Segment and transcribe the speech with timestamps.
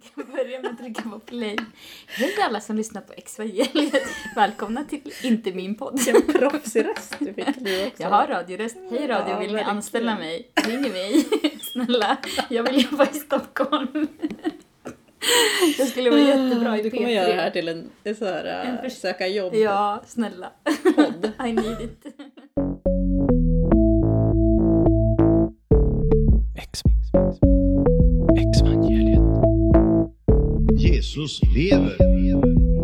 [0.00, 1.56] Vi kan börja med att trycka på play.
[2.06, 4.02] Hej alla som lyssnar på Exvangeliet.
[4.36, 6.00] Välkomna till Inte min podd.
[6.06, 8.02] Vilken proffsig röst du fick nu också.
[8.02, 8.76] Jag har radioröst.
[8.90, 10.50] Hej radio, Ja, vill ni anställa mig?
[10.66, 11.24] Ring mig.
[11.72, 12.16] Snälla,
[12.50, 14.08] jag vill jobba i Stockholm.
[15.78, 17.12] Jag skulle vara jättebra i Du kommer P3.
[17.12, 20.50] göra det här till en, en så här, En äh, förs- söka jobb Ja, snälla.
[20.96, 21.32] podd.
[21.46, 22.06] I need it.
[26.58, 27.45] Exvangeliet.
[30.96, 31.96] Jesus lever.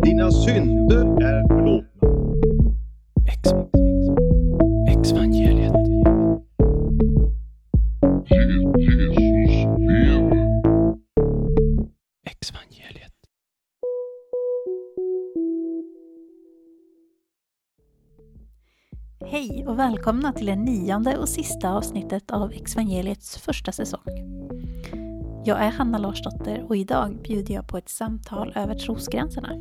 [0.03, 2.09] Dina synder är förlåtna.
[3.27, 3.39] Ex,
[4.97, 5.73] Exvangeliet.
[12.25, 13.13] Exvangeliet.
[19.25, 24.42] Hej och välkomna till det nionde och sista avsnittet av Exvangeliets första säsong.
[25.45, 29.53] Jag är Hanna Larsdotter och idag bjuder jag på ett samtal över trosgränserna.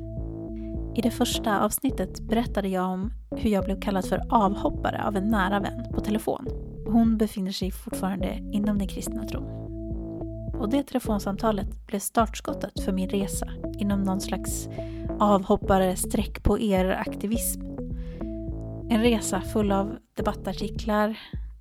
[0.97, 5.29] I det första avsnittet berättade jag om hur jag blev kallad för avhoppare av en
[5.29, 6.47] nära vän på telefon.
[6.87, 9.45] Hon befinner sig fortfarande inom den kristna tron.
[10.61, 13.49] Och det telefonsamtalet blev startskottet för min resa
[13.79, 14.69] inom någon slags
[15.21, 17.63] avhoppare streck på er-aktivism
[18.93, 21.19] en resa full av debattartiklar,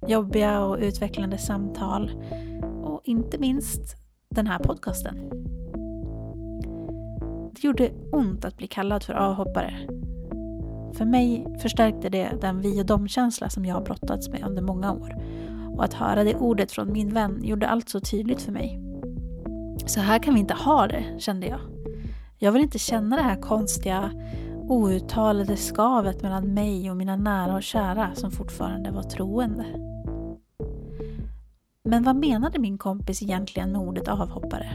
[0.07, 2.11] jobbiga och utvecklande samtal
[2.83, 4.00] och inte minst
[4.31, 5.15] den här podcasten.
[7.53, 9.73] Det gjorde ont att bli kallad för avhoppare.
[10.93, 14.91] För mig förstärkte det den vi och dom-känsla som jag har brottats med under många
[14.91, 15.15] år.
[15.75, 18.79] Och att höra det ordet från min vän gjorde allt så tydligt för mig.
[19.85, 21.59] Så här kan vi inte ha det, kände jag.
[22.37, 24.11] Jag vill inte känna det här konstiga,
[24.69, 29.90] outtalade skavet mellan mig och mina nära och kära som fortfarande var troende.
[31.91, 34.69] Men vad menade min kompis egentligen med ordet avhoppare?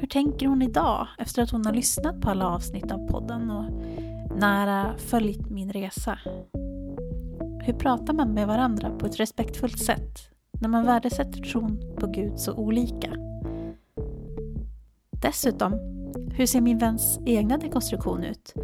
[0.00, 3.64] Hur tänker hon idag efter att hon har lyssnat på alla avsnitt av podden och
[4.38, 6.18] nära följt min resa?
[7.62, 10.18] Hur pratar man med varandra på ett respektfullt sätt
[10.60, 13.12] när man värdesätter tron på Gud så olika?
[15.22, 15.72] Dessutom,
[16.34, 18.54] hur ser min väns egna dekonstruktion ut?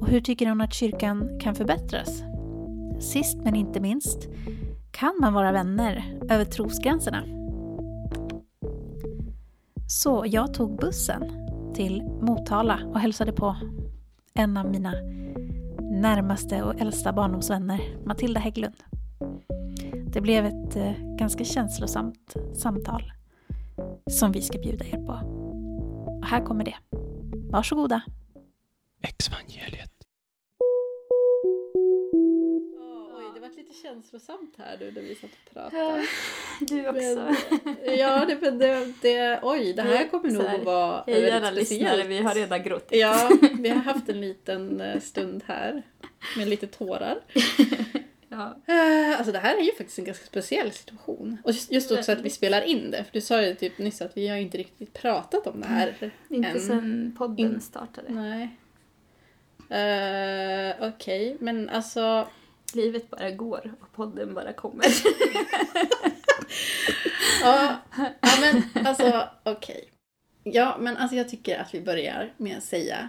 [0.00, 2.22] Och hur tycker hon att kyrkan kan förbättras?
[3.00, 4.28] Sist men inte minst,
[4.98, 7.24] kan man vara vänner över trosgränserna?
[9.88, 11.22] Så jag tog bussen
[11.74, 13.56] till Motala och hälsade på
[14.34, 14.92] en av mina
[15.80, 18.74] närmaste och äldsta barndomsvänner, Matilda Hägglund.
[20.12, 23.12] Det blev ett eh, ganska känslosamt samtal
[24.10, 25.12] som vi ska bjuda er på.
[26.06, 26.76] Och här kommer det.
[27.50, 28.02] Varsågoda.
[29.02, 29.95] Exvangeliet.
[33.86, 36.04] Känslosamt här nu när vi satt och pratade.
[36.60, 37.34] Du också.
[37.84, 41.22] Men, ja, det, men det, det, oj, det här kommer nog här, att vara Hej
[41.22, 42.06] väldigt lyssnare, speciellt.
[42.08, 42.98] vi har redan gråtit.
[43.00, 45.82] Ja, vi har haft en liten eh, stund här
[46.36, 47.18] med lite tårar.
[48.28, 48.56] Ja.
[48.66, 51.38] Eh, Alltså det här är ju faktiskt en ganska speciell situation.
[51.44, 53.04] Och just, just också att vi spelar in det.
[53.04, 56.10] För du sa ju typ nyss att vi har inte riktigt pratat om det här.
[56.28, 56.60] Inte än.
[56.60, 58.08] sen podden In- startade.
[58.08, 58.56] Nej.
[59.70, 62.28] Uh, Okej, men alltså...
[62.74, 64.86] Livet bara går och podden bara kommer.
[67.40, 67.76] Ja,
[68.20, 69.88] ja men alltså okej.
[70.42, 73.08] Ja, men alltså jag tycker att vi börjar med att säga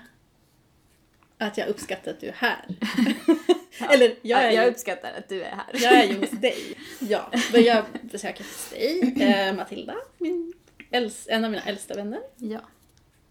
[1.38, 2.66] att jag uppskattar att du är här.
[3.94, 5.66] Eller jag är, jag uppskattar att du är här.
[5.74, 6.78] jag är ju hos dig.
[7.00, 10.54] Ja, men jag besöker hos dig, eh, Matilda, min
[11.28, 12.20] en av mina äldsta vänner.
[12.36, 12.60] Ja.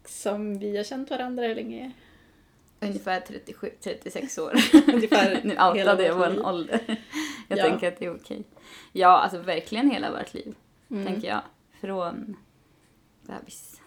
[0.05, 1.91] Som vi har känt varandra hur länge?
[2.79, 4.53] Ungefär 37-36 år.
[4.93, 6.79] Ungefär nu outade jag vår ålder.
[7.47, 7.63] Jag Ja.
[7.63, 8.43] tänker att det är okej.
[8.93, 10.55] Ja, alltså verkligen hela vårt liv.
[10.91, 11.05] Mm.
[11.05, 11.41] Tänker jag.
[11.81, 12.37] Från
[13.21, 13.81] bebis.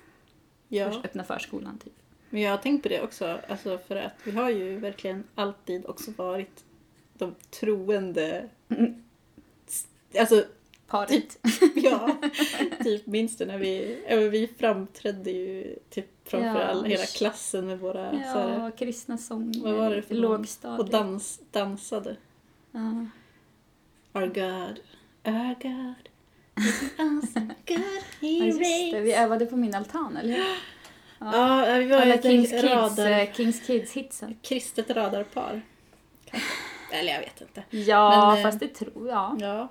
[0.68, 0.90] Ja.
[0.90, 1.92] Först öppna förskolan typ.
[2.30, 5.86] Men jag har tänkt på det också, alltså för att vi har ju verkligen alltid
[5.86, 6.64] också varit
[7.14, 8.48] de troende...
[10.18, 10.44] Alltså,
[10.90, 11.38] Paret.
[11.74, 12.16] ja,
[12.84, 17.66] typ minns du när vi, ja, vi framträdde ju typ framför Ja, all, hela klassen
[17.66, 19.60] med våra så här, Ja, kristna sånger.
[19.62, 20.22] vad var det för någon?
[20.36, 20.80] Lågstadiet.
[20.80, 22.16] och dans, dansade.
[22.72, 23.06] Ja.
[24.20, 24.80] Our God,
[25.24, 26.08] our God,
[26.98, 27.78] awesome God,
[28.20, 28.58] Ja, he just
[28.92, 29.00] det.
[29.00, 30.44] Vi övade på min altan, eller hur?
[31.18, 34.36] Ja, vi var Alla ett Kings Kids, radar, eh, Kings Kids-hitsen.
[34.42, 35.62] kristet radarpar.
[36.24, 36.48] Kanske.
[36.92, 37.62] Eller jag vet inte.
[37.70, 39.36] Ja, Men, eh, fast det tror jag.
[39.40, 39.68] Ja.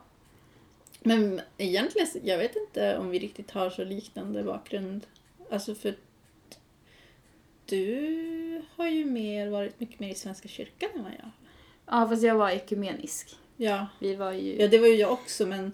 [1.04, 5.06] Men egentligen, jag vet inte om vi riktigt har så liknande bakgrund.
[5.52, 5.96] Alltså för
[7.66, 11.30] du har ju mer varit mycket mer i Svenska kyrkan än vad jag.
[11.86, 13.36] Ja, fast jag var ekumenisk.
[13.58, 14.62] Ja, Vi var ju...
[14.62, 15.72] ja det var ju jag också men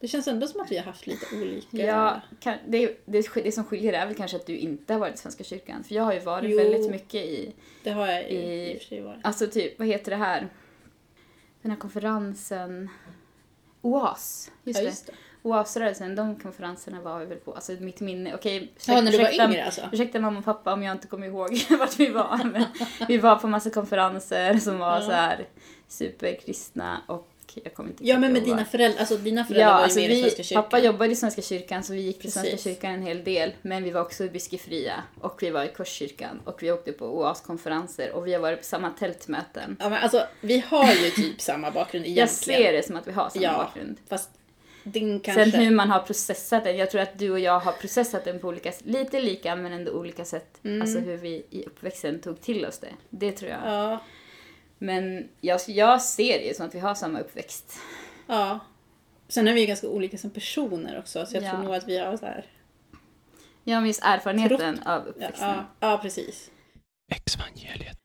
[0.00, 1.76] Det känns ändå som att vi har haft lite olika...
[1.76, 5.14] Ja, kan, det, det, det som skiljer är väl kanske att du inte har varit
[5.14, 5.84] i Svenska kyrkan.
[5.84, 6.56] För jag har ju varit Jo.
[6.58, 7.52] väldigt mycket i,
[7.82, 9.18] Det har jag i, I- i och för sig varit.
[9.22, 10.48] alltså typ, vad heter det här?
[11.62, 12.88] Den här konferensen,
[13.84, 14.50] OAS.
[14.64, 15.12] Just Ja, just det.
[15.42, 17.52] OAS-rörelsen, de konferenserna var vi väl på.
[17.52, 19.80] Alltså mitt minne, okej, Ja, när du var ursäkta- yngre alltså.
[19.92, 22.40] Ursäkta mamma och pappa om jag inte kommer ihåg vart vi var.
[22.52, 22.64] Men
[23.08, 25.02] vi var på massa konferenser som var Ja.
[25.02, 25.46] så här
[25.88, 29.78] superkristna och jag kommer inte Ja, men med dina föräldrar, alltså dina föräldrar Ja, var
[29.80, 30.62] ju alltså mer i vi, Svenska kyrkan.
[30.62, 33.52] pappa jobbade i Svenska kyrkan så vi gick till Svenska kyrkan en hel del.
[33.62, 37.06] Men vi var också i Biskefria och vi var i Korskyrkan och vi åkte på
[37.18, 39.76] OAS-konferenser och vi har varit på samma tältmöten.
[39.80, 42.60] Ja, men alltså, vi har ju typ samma bakgrund egentligen.
[42.60, 43.52] Jag ser det som att vi har samma Ja.
[43.58, 43.96] bakgrund.
[44.08, 44.30] Fast
[44.86, 45.50] din kanske...
[45.50, 48.38] Sen hur man har processat den, jag tror att du och jag har processat den
[48.38, 50.58] på olika lite lika men ändå olika sätt.
[50.64, 50.82] Mm.
[50.82, 52.88] Alltså hur vi i uppväxten tog till oss det.
[53.10, 53.60] Det tror jag.
[53.64, 53.98] Ja,
[54.78, 57.78] Men jag, jag ser det som att vi har samma uppväxt.
[58.26, 58.58] ja.
[59.28, 61.50] Sen är vi ju ganska olika som personer också, så jag Ja.
[61.50, 62.46] tror nog att vi har så här...
[63.64, 65.48] Jag har just erfarenheten Trott- av Ja, uppväxten.
[65.48, 66.50] ja, ja, precis.
[67.12, 67.96] Exvangeliet.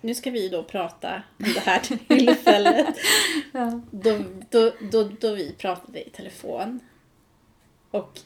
[0.00, 1.78] Nu ska vi då prata om det här
[2.08, 2.96] tillfället
[3.52, 3.80] Ja.
[3.90, 4.18] då,
[4.50, 6.80] då, då, då vi pratade i telefon.
[7.90, 8.20] Och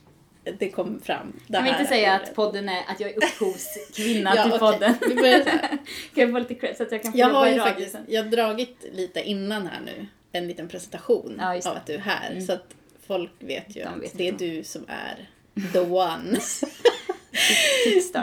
[0.58, 2.28] det kom fram det vill här inte säga ordet.
[2.28, 4.94] att podden är att jag är upphovskvinna Ja, till podden.
[5.22, 5.44] Vi.
[6.14, 8.04] Kan jag få lite cred så att jag kan få Jag har ju faktiskt sen?
[8.08, 11.98] jag har dragit lite innan här nu en liten presentation Ja, av att du är
[11.98, 12.30] här.
[12.30, 12.46] Mm.
[12.46, 12.74] Så att
[13.06, 15.28] folk vet ju De att vet det är du som är
[15.72, 16.38] the one.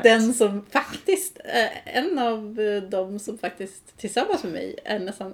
[0.04, 5.34] Den som faktiskt, eh, en av eh, de som faktiskt tillsammans med mig är nästan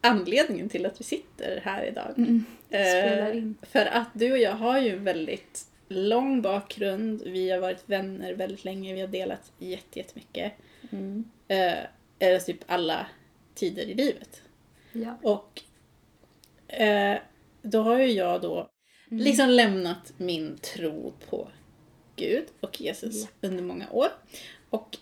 [0.00, 2.14] anledningen till att vi sitter här idag.
[2.16, 2.44] Mm.
[2.70, 3.68] Eh.
[3.70, 8.64] För att du och jag har ju väldigt lång bakgrund, vi har varit vänner väldigt
[8.64, 10.52] länge, vi har delat jätte- jättemycket.
[10.90, 11.24] Mm.
[11.48, 11.78] Eh,
[12.18, 13.06] eller typ alla
[13.54, 14.42] tider i livet.
[14.92, 15.18] Ja.
[15.22, 15.62] Och
[16.72, 17.18] eh,
[17.62, 18.70] då har ju jag då
[19.10, 19.24] Mm.
[19.24, 21.48] liksom lämnat min tro på
[22.16, 23.48] Gud och Jesus Ja.
[23.48, 24.08] under många år.
[24.70, 24.96] Och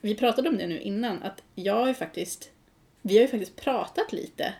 [0.00, 2.50] vi pratade om det nu innan, att jag har ju faktiskt,
[3.02, 4.54] vi har ju faktiskt pratat lite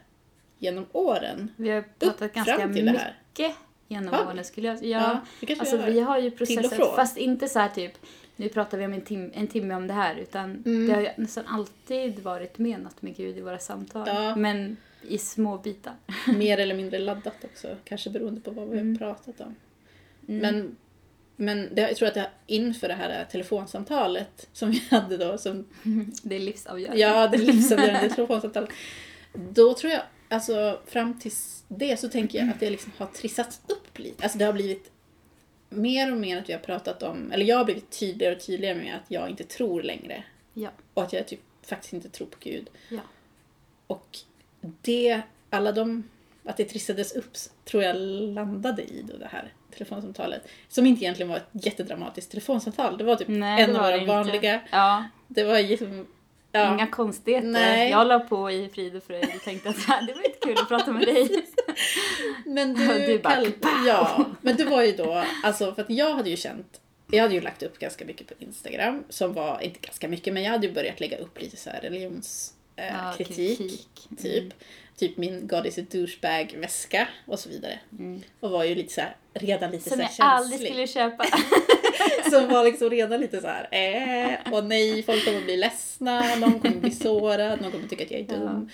[0.58, 1.52] genom åren.
[1.56, 3.54] Vi har pratat ganska fram till det mycket här.
[3.88, 4.32] Genom Har vi?
[4.32, 5.54] åren skulle jag Ja, ja.
[5.58, 5.90] Alltså vi har.
[5.90, 7.92] vi har ju processat, fast inte så här typ
[8.36, 10.86] nu pratar vi om en, tim en timme om det här utan Mm.
[10.86, 14.02] det har ju nästan alltid varit menat med Gud i våra samtal.
[14.08, 14.36] Ja.
[14.36, 14.76] Men
[15.08, 15.92] i små bitar.
[16.36, 18.92] Mer eller mindre laddat också, kanske beroende på vad vi Mm.
[18.92, 19.54] har pratat om.
[20.20, 20.76] Men,
[21.36, 25.64] men det, jag tror att det, inför det här telefonsamtalet som vi hade då, som
[26.22, 27.00] Det är livsavgörande.
[27.00, 28.70] Ja, det livsavgörande telefonsamtalet.
[29.34, 33.60] Då tror jag, alltså fram tills det så tänker jag att det liksom har trissats
[33.66, 34.22] upp lite.
[34.22, 34.90] Alltså det har blivit
[35.68, 38.74] mer och mer att vi har pratat om, eller jag har blivit tydligare och tydligare
[38.74, 40.24] med att jag inte tror längre.
[40.54, 40.70] Ja.
[40.94, 42.70] Och att jag typ faktiskt inte tror på Gud.
[42.88, 43.00] Ja.
[43.86, 44.18] Och
[44.60, 45.20] det,
[45.50, 46.08] alla de,
[46.44, 47.96] att det trissades upp tror jag
[48.34, 50.48] landade i då det här telefonsamtalet.
[50.68, 52.98] Som inte egentligen var ett jättedramatiskt telefonsamtal.
[52.98, 54.60] Det var typ Nej, en av våra vanliga.
[54.70, 56.06] Ja, Det var liksom,
[56.52, 56.74] ja.
[56.74, 57.48] inga konstigheter.
[57.48, 57.90] Nej.
[57.90, 60.68] Jag la på i frid och fröjd och tänkte att det var inte kul att
[60.68, 61.44] prata med dig.
[62.46, 66.14] Men du, du bara, kall- ja, men du var ju då, alltså för att jag
[66.14, 66.80] hade ju känt,
[67.10, 70.42] jag hade ju lagt upp ganska mycket på Instagram, som var, inte ganska mycket, men
[70.42, 73.88] jag hade ju börjat lägga upp lite så religionskritik, Ja, eh, kritik.
[74.22, 74.54] typ.
[74.96, 77.78] Typ min God is a douchebag-väska och så vidare.
[77.98, 78.22] Mm.
[78.40, 80.54] Och var ju lite så här, redan lite Som så jag här känslig.
[80.54, 81.24] aldrig skulle köpa.
[82.30, 86.60] Som var liksom redan lite så här, eh, och nej, folk kommer bli ledsna, någon
[86.60, 88.68] kommer bli sårad, någon kommer tycka att jag är dum.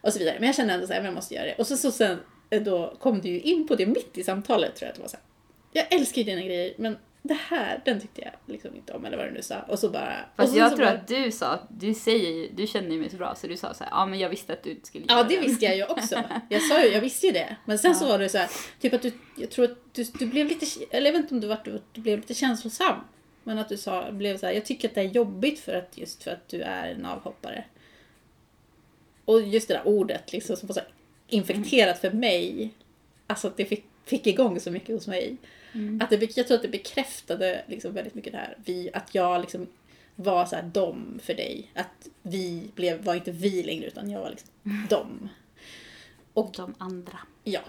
[0.00, 0.36] Och så vidare.
[0.38, 1.54] Men jag kände ändå så här, men jag måste göra det.
[1.54, 2.18] Och så, så sen
[2.50, 5.02] eh, då kom du ju in på det mitt i samtalet tror jag att det
[5.02, 5.24] var så här.
[5.72, 9.16] Jag älskar ju dina grejer, men det här, den tyckte jag liksom inte om, eller
[9.16, 9.60] vad du nu sa.
[9.60, 10.16] Och så bara...
[10.36, 13.00] Fast så, jag så tror bara, att du sa, du säger ju, du känner ju
[13.00, 15.04] mig så bra så du sa så här, ja men jag visste att du skulle
[15.08, 16.22] Ja, det visste jag ju också.
[16.48, 17.56] Jag sa ju, jag visste ju det.
[17.64, 20.26] Men sen så var det så här, typ att du, jag tror att du, du
[20.26, 23.00] blev lite, eller jag vet inte om du var, du, du blev lite känslosam.
[23.44, 25.98] Men att du sa, blev så här, jag tycker att det är jobbigt för att,
[25.98, 27.64] just för att du är en avhoppare.
[29.24, 30.80] Och just det där ordet liksom som var så
[31.28, 32.74] infekterat för mig.
[33.26, 35.36] Alltså att det fick, fick igång så mycket hos mig.
[36.00, 38.56] Att det, jag tror att det bekräftade liksom väldigt mycket det här.
[38.64, 39.66] Vi, att jag liksom
[40.16, 41.70] var så här dom för dig.
[41.74, 44.48] Att vi blev, var inte vi längre utan jag var liksom
[44.90, 45.28] dom.
[46.32, 47.18] Och De andra.
[47.44, 47.60] Ja.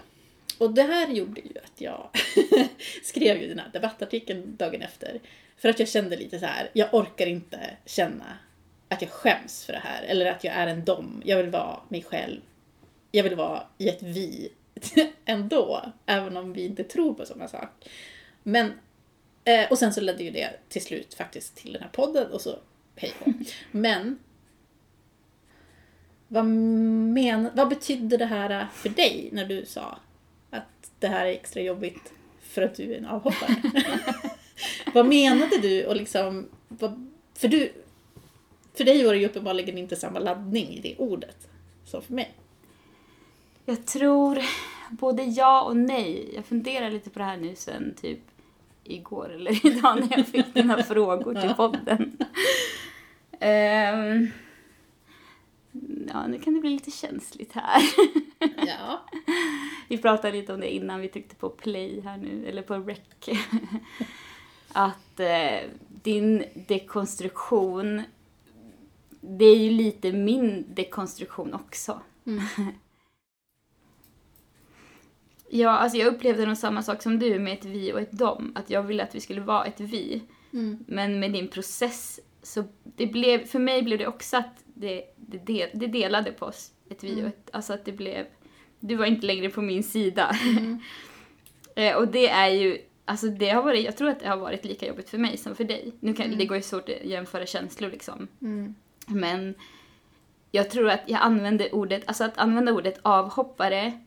[0.58, 2.08] Och det här gjorde ju att jag
[3.02, 5.20] skrev ju den här debattartikeln dagen efter.
[5.56, 8.38] För att jag kände lite så här, jag orkar inte känna
[8.88, 10.02] att jag skäms för det här.
[10.02, 11.22] Eller att jag är en dom.
[11.24, 12.40] Jag vill vara mig själv.
[13.10, 14.52] Jag vill vara i ett vi
[15.24, 15.92] ändå.
[16.06, 17.68] Även om vi inte tror på samma sak.
[18.42, 18.72] Men,
[19.44, 22.40] eh, och sen så ledde ju det till slut faktiskt till den här podden och
[22.40, 22.58] så
[22.96, 23.32] hej då.
[23.70, 24.18] Men
[26.28, 29.98] vad, men, vad betydde det här för dig när du sa
[30.50, 33.54] att det här är extra jobbigt för att du är en avhoppare.
[34.94, 35.86] vad menade du?
[35.86, 37.72] Och liksom, vad, för, du,
[38.74, 41.48] för dig var det ju uppenbarligen inte samma laddning i det ordet
[41.84, 42.34] som för mig.
[43.68, 44.38] Jag tror
[44.90, 46.30] både ja och nej.
[46.34, 48.20] Jag funderar lite på det här nu sen typ
[48.84, 52.18] igår eller idag när jag fick dina frågor till podden.
[53.40, 54.30] Ehm,
[56.08, 57.82] ja, nu kan det bli lite känsligt här.
[58.66, 59.04] Ja.
[59.88, 62.98] Vi pratade lite om det innan vi tryckte på play här nu, eller på rec.
[64.72, 65.70] Att eh,
[66.02, 68.02] din dekonstruktion,
[69.20, 72.00] det är ju lite min dekonstruktion också.
[75.50, 78.52] Ja, alltså jag upplevde nog samma sak som du med ett vi och ett dom.
[78.54, 80.22] Att jag ville att vi skulle vara ett vi.
[80.52, 80.84] Mm.
[80.86, 85.38] Men med din process så det blev, för mig blev det också att det, det,
[85.38, 88.26] del, det delade på oss, ett vi och ett, alltså att det blev,
[88.80, 90.36] du var inte längre på min sida.
[91.74, 94.64] Eh, och det är ju, alltså det har varit, jag tror att det har varit
[94.64, 95.92] lika jobbigt för mig som för dig.
[96.00, 98.28] Nu kan, det går ju svårt att jämföra känslor liksom.
[98.42, 98.74] Mm.
[99.06, 99.54] Men
[100.50, 104.00] jag tror att jag använde ordet, alltså att använda ordet avhoppare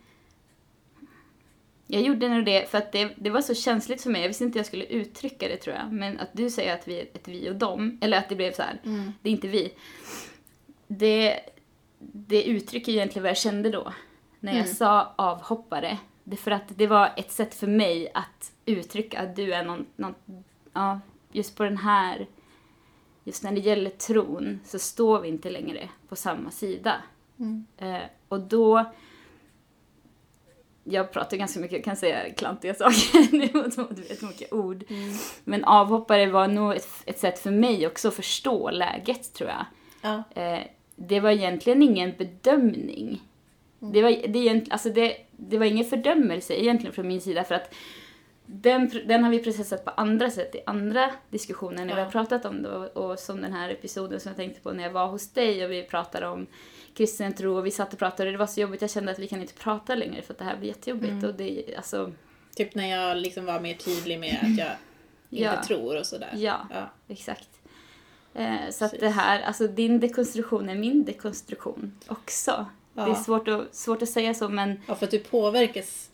[1.92, 4.22] jag gjorde nog det för att det, det var så känsligt för mig.
[4.22, 5.92] Jag visste inte hur jag skulle uttrycka det tror jag.
[5.92, 8.52] Men att du säger att vi är ett vi och dem, eller att det blev
[8.54, 9.14] så här, Mm.
[9.22, 9.74] det är inte vi.
[10.88, 11.40] Det,
[12.00, 13.94] det uttrycker egentligen vad jag kände då.
[14.40, 14.74] När jag Mm.
[14.74, 15.98] sa avhoppare.
[16.24, 19.86] Det för att det var ett sätt för mig att uttrycka att du är någon,
[19.96, 20.16] någon
[20.74, 21.00] ja,
[21.32, 22.28] just på den här,
[23.24, 26.96] just när det gäller tron så står vi inte längre på samma sida.
[27.40, 27.66] Mm.
[27.78, 28.86] Eh, och då,
[30.84, 34.84] jag pratar ganska mycket, jag kan säga klantiga saker nu och vet mycket ord.
[35.44, 39.66] Men avhoppare var nog ett, ett sätt för mig också att förstå läget tror jag.
[40.02, 40.42] Ja.
[40.42, 40.60] Eh,
[40.96, 43.22] det var egentligen ingen bedömning.
[43.80, 47.74] Det, var, det, alltså det, det var ingen fördömelse egentligen från min sida för att
[48.46, 52.06] den, den har vi processat på andra sätt i andra diskussioner när vi Ja.
[52.06, 54.84] har pratat om det och, och som den här episoden som jag tänkte på när
[54.84, 56.48] jag var hos dig och vi pratade om
[56.94, 59.20] kristen tro och vi satt och pratade och det var så jobbigt, jag kände att
[59.20, 62.12] vi kan inte prata längre för att det här blir jättejobbigt och det, alltså,
[62.56, 64.72] Typ när jag liksom var mer tydlig med att jag
[65.30, 65.64] inte Ja.
[65.64, 66.30] tror och sådär.
[66.36, 66.68] ja.
[66.74, 66.90] Ja.
[67.08, 67.50] Exakt.
[68.34, 72.66] Eh, så att det här, alltså din dekonstruktion är min dekonstruktion också.
[72.94, 73.06] Ja.
[73.06, 76.10] Det är svårt att, svårt att säga så men ja, för att du påverkas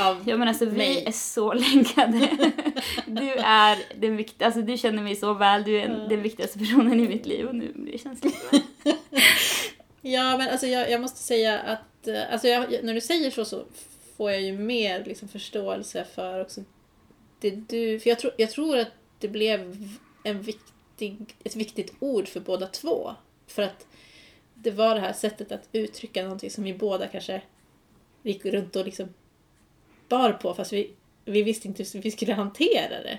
[0.00, 0.22] av...
[0.28, 1.04] Ja men alltså vi mig.
[1.06, 2.28] är så länkade.
[3.06, 6.58] Du är den viktigaste, alltså du känner mig så väl, du är en, den viktigaste
[6.58, 8.36] personen i mitt liv och nu blir det känsligt.
[10.02, 13.44] Ja, men alltså jag, jag måste säga att eh, alltså jag, när du säger så
[13.44, 13.64] så
[14.16, 16.64] får jag ju mer liksom förståelse för också
[17.40, 18.00] det du...
[18.00, 19.88] För jag, tror jag tror att det blev
[20.24, 23.14] en viktig, ett viktigt ord för båda två.
[23.46, 23.86] För att
[24.54, 27.42] det var det här sättet att uttrycka någonting som vi båda kanske
[28.22, 29.08] gick runt och liksom
[30.08, 30.90] bar på fast vi,
[31.24, 33.18] vi visste inte hur vi skulle hantera det.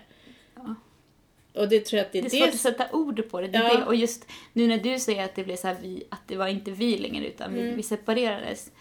[1.54, 3.48] Och det tror jag att det är Det är svårt att sätta ord på det.
[3.48, 3.78] det, Ja.
[3.78, 3.86] det.
[3.86, 6.48] Och just nu när du säger att det blev så här vi, att det var
[6.48, 7.76] inte vi längre utan vi, Mm.
[7.76, 8.72] vi separerades.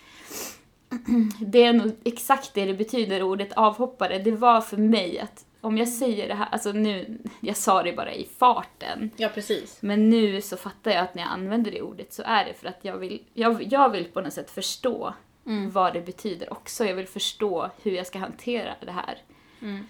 [1.41, 4.19] Det är nog exakt det det betyder, ordet avhoppare.
[4.19, 7.93] Det var för mig att om jag säger det här, alltså nu, jag sa det
[7.93, 9.11] bara i farten.
[9.17, 9.79] Ja, precis.
[9.81, 12.69] Men nu så fattar jag att när jag använder det ordet så är det för
[12.69, 15.15] att jag vill, jag, jag vill på något sätt förstå
[15.47, 15.71] Mm.
[15.71, 16.85] vad det betyder också.
[16.85, 19.19] Jag vill förstå hur jag ska hantera det här.
[19.63, 19.87] Mm.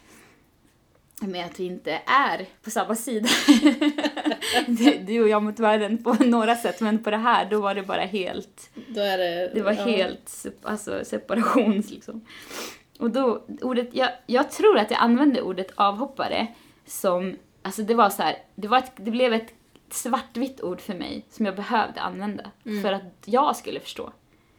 [1.23, 3.29] Med att vi inte är på samma sida.
[5.07, 7.83] Du- och jag mot världen på några sätt, men på det här då var det
[7.83, 9.51] bara helt, Då är det...
[9.55, 9.85] det var ja.
[9.85, 12.25] helt alltså, separations liksom.
[12.99, 16.47] Och då, ordet, jag, jag tror att jag använde ordet avhoppare
[16.87, 19.55] som, alltså det var så här, det, var ett, det blev ett
[19.91, 22.51] svartvitt ord för mig som jag behövde använda
[22.83, 24.13] för att jag skulle förstå.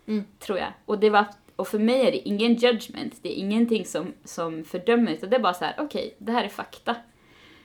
[0.07, 0.23] Mm.
[0.39, 0.73] Tror jag.
[0.85, 1.25] Och det var,
[1.61, 5.35] och för mig är det ingen judgment, det är ingenting som, som fördömer utan det
[5.35, 6.95] är bara så här: okej, det här är fakta.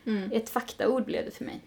[0.06, 0.32] Mm.
[0.32, 1.60] Ett faktaord blev det för mig.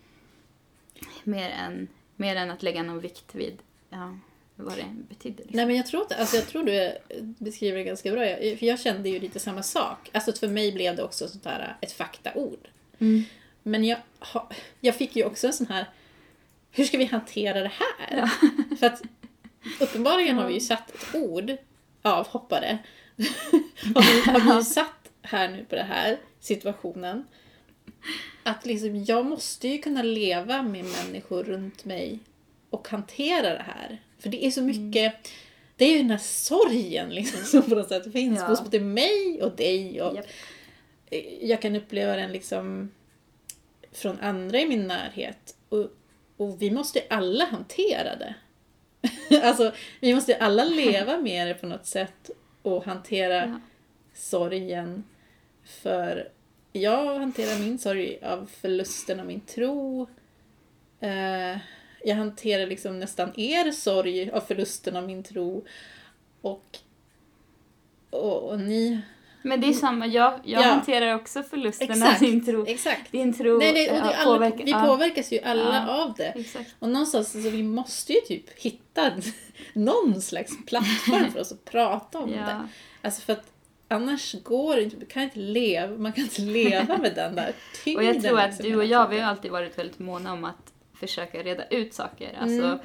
[1.23, 3.57] Mer än, mer än att lägga någon vikt vid
[3.89, 4.17] ja,
[4.55, 5.37] vad det betydde.
[5.37, 5.55] Liksom.
[5.55, 8.25] Nej men jag tror, att, alltså, jag tror du beskriver det ganska bra.
[8.25, 10.09] Jag, för jag kände ju lite samma sak.
[10.13, 12.67] Alltså för mig blev det också sånt här, ett faktaord.
[12.99, 13.23] Mm.
[13.63, 13.99] Men jag,
[14.79, 15.85] jag fick ju också en sån här,
[16.71, 18.27] hur ska vi hantera det här?
[18.79, 19.01] För att
[19.79, 21.57] uppenbarligen har vi ju satt ett ord,
[22.01, 22.77] avhoppare,
[23.95, 27.27] har, vi, har vi satt här nu på den här situationen.
[28.43, 32.19] Att liksom, jag måste ju kunna leva med människor runt mig
[32.69, 34.01] och hantera det här.
[34.19, 35.13] För det är så mycket,
[35.75, 38.47] det är ju den här sorgen liksom som på något sätt finns Ja.
[38.47, 40.01] hos både mig och dig.
[40.01, 40.25] Och Japp.
[41.41, 42.91] Jag kan uppleva den liksom
[43.91, 45.55] från andra i min närhet.
[45.69, 45.87] Och,
[46.37, 48.35] och vi måste alla hantera det.
[49.43, 52.29] alltså, vi måste alla leva med det på något sätt
[52.61, 53.59] och hantera Ja.
[54.13, 55.03] sorgen.
[55.63, 56.29] För
[56.71, 60.07] jag hanterar min sorg av förlusten av min tro.
[60.99, 61.57] Eh,
[62.03, 65.65] jag hanterar liksom nästan er sorg av förlusten av min tro.
[66.41, 66.77] Och,
[68.09, 69.01] och, och ni...
[69.41, 70.67] Men det är samma, jag, jag Ja.
[70.67, 72.19] hanterar också förlusten av Exakt.
[72.19, 72.65] din tro.
[72.67, 73.11] Exakt.
[73.11, 76.03] Din tro Nej, det, och det, ja, alla, påverkar- vi påverkas ju alla Ja.
[76.03, 76.23] av det.
[76.35, 76.75] Exakt.
[76.79, 79.11] Och någonstans, så vi måste ju typ hitta
[79.73, 82.37] någon slags plattform för oss att prata om det.
[82.37, 82.67] Ja.
[83.01, 83.51] Alltså för att
[83.87, 87.53] annars går det inte, man kan inte leva, man kan inte leva med den där
[87.83, 88.05] tyngden.
[88.09, 90.73] Och jag tror att du och jag, vi har alltid varit väldigt måna om att
[90.99, 92.37] försöka reda ut saker.
[92.41, 92.79] Alltså, Mm.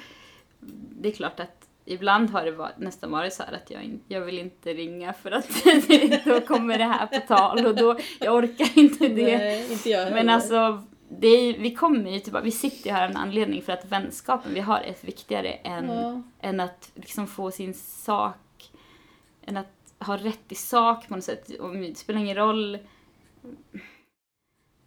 [1.00, 4.00] Det är klart att ibland har det varit, nästan varit så här att jag, in,
[4.08, 5.64] jag vill inte ringa för att
[6.24, 9.38] då kommer det här på tal och då, jag orkar inte det.
[9.38, 13.04] Nej, inte jag Men alltså, det är, vi kommer ju tillbaka, vi sitter ju här
[13.04, 16.22] av en anledning för att vänskapen vi har är viktigare än, Ja.
[16.40, 18.70] än att liksom få sin sak,
[19.46, 19.66] än att
[19.98, 21.60] ha rätt i sak på något sätt.
[21.60, 22.78] Och det spelar ingen roll.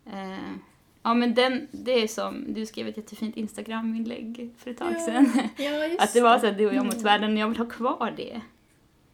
[0.06, 0.54] Eh,
[1.08, 5.06] ja men den, det är som, du skrev ett jättefint Instagram-inlägg för ett tag Ja,
[5.06, 5.32] sedan.
[5.58, 7.04] Ja, just Att det var så här, du och jag mot Mm.
[7.04, 8.42] världen och jag vill ha kvar det.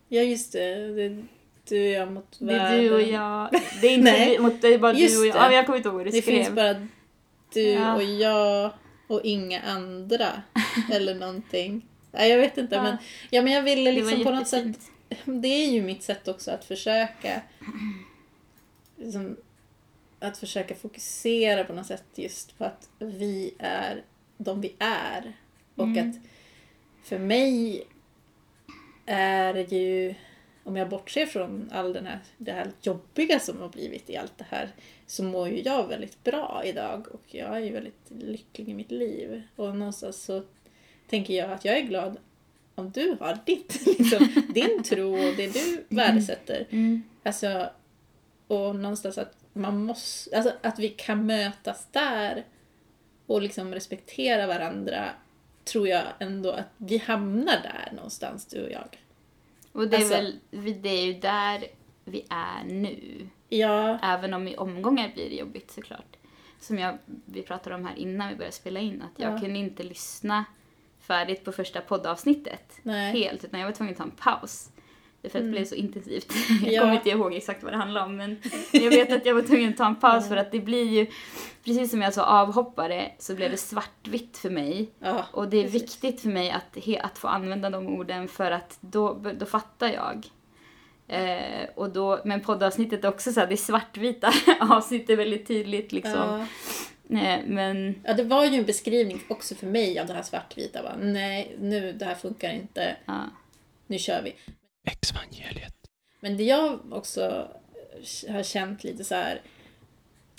[0.07, 0.75] Ja, just det.
[0.95, 1.23] det
[1.69, 2.79] du och jag mot Det världen.
[2.79, 3.49] är du och jag,
[3.81, 5.35] det är inte Nej, mot, det är bara just du och jag.
[5.35, 5.39] det.
[5.39, 6.35] Ja, jag kommer inte ihåg vad du Det skrev.
[6.43, 6.87] finns bara
[7.53, 7.95] du Ja.
[7.95, 8.71] och jag
[9.07, 10.27] och inga andra.
[10.91, 11.85] eller någonting.
[12.11, 12.75] Nej, jag vet inte.
[12.75, 12.83] Ja.
[12.83, 12.97] Men,
[13.29, 14.77] ja, men jag ville det liksom på något sätt
[15.25, 17.41] det är ju mitt sätt också att försöka
[18.97, 19.35] liksom,
[20.23, 24.03] att försöka fokusera på något sätt just på att vi är
[24.37, 25.33] de vi är.
[25.75, 26.09] Och Mm.
[26.09, 26.15] att
[27.03, 27.83] för mig
[29.05, 30.15] är ju,
[30.63, 34.37] om jag bortser från all den här, det här jobbiga som har blivit i allt
[34.37, 34.69] det här,
[35.07, 38.91] så mår ju jag väldigt bra idag och jag är ju väldigt lycklig i mitt
[38.91, 39.41] liv.
[39.55, 40.43] Och någonstans så
[41.09, 42.17] tänker jag att jag är glad
[42.75, 46.67] om du har ditt, liksom, din tro och det du värdesätter.
[46.69, 47.03] Mm.
[47.23, 47.69] Alltså,
[48.47, 52.45] och någonstans att man måste, alltså att vi kan mötas där
[53.25, 55.09] och liksom respektera varandra
[55.63, 58.99] tror jag ändå att vi hamnar där någonstans, du och jag.
[59.71, 60.39] Och det är Alltså- väl,
[60.81, 61.65] det är ju där
[62.05, 63.27] vi är nu.
[63.49, 66.15] Ja, Även om i omgångar blir det jobbigt såklart.
[66.59, 69.39] Som jag, vi pratade om här innan vi började spela in, att jag Ja.
[69.39, 70.45] kunde inte lyssna
[70.99, 73.11] färdigt på första poddavsnittet nej.
[73.13, 74.69] helt, utan jag var tvungen att ta en paus.
[75.31, 76.33] För att det blev så intensivt.
[76.49, 76.73] Jag Mm.
[76.73, 76.81] Ja.
[76.81, 78.37] kommer inte ihåg exakt vad det handlade om, men
[78.71, 81.05] jag vet att jag var tvungen att ta en paus för att det blir ju,
[81.65, 84.89] precis som jag sa, avhoppare, så blev det svartvitt för mig.
[84.99, 85.81] Ja, Och det är precis.
[85.81, 90.27] viktigt för mig att, att få använda de orden för att då, då fattar jag.
[91.07, 95.17] Eh, och då, men poddavsnittet är också så här, det är svartvita avsnitt, det är
[95.17, 96.13] väldigt tydligt liksom.
[97.07, 97.17] Ja.
[97.19, 100.83] Eh, men ja, det var ju en beskrivning också för mig av det här svartvita.
[100.83, 102.95] Bara, nej, nu, det här funkar inte.
[103.05, 103.21] ja.
[103.87, 104.35] Nu kör vi.
[104.83, 105.73] Exvangeliet.
[106.19, 107.51] Men det jag också
[108.29, 109.41] har känt lite så här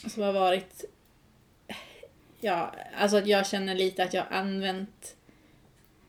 [0.07, 0.85] som har varit
[2.41, 5.17] ja, alltså att jag känner lite att jag har använt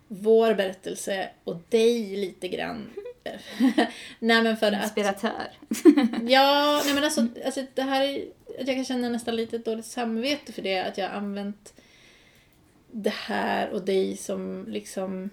[0.07, 2.89] vår berättelse och dig lite grann.
[4.19, 5.51] nej men för att inspiratör.
[6.27, 8.25] Ja, nej men alltså, alltså det här är,
[8.59, 11.73] att jag kan känna nästan lite dåligt samvete för det, att jag har använt
[12.91, 15.29] det här och dig som liksom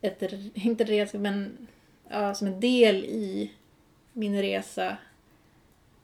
[0.00, 0.22] ett,
[0.54, 1.66] inte resa, men
[2.08, 3.52] ja, som en del i
[4.12, 4.96] min resa.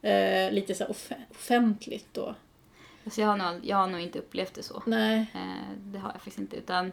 [0.03, 2.35] Eh, lite så off- offentligt då.
[3.05, 4.83] Alltså jag, har nog, jag har nog inte upplevt det så.
[4.87, 5.27] Nej.
[5.35, 6.57] Eh, det har jag faktiskt inte.
[6.57, 6.93] Utan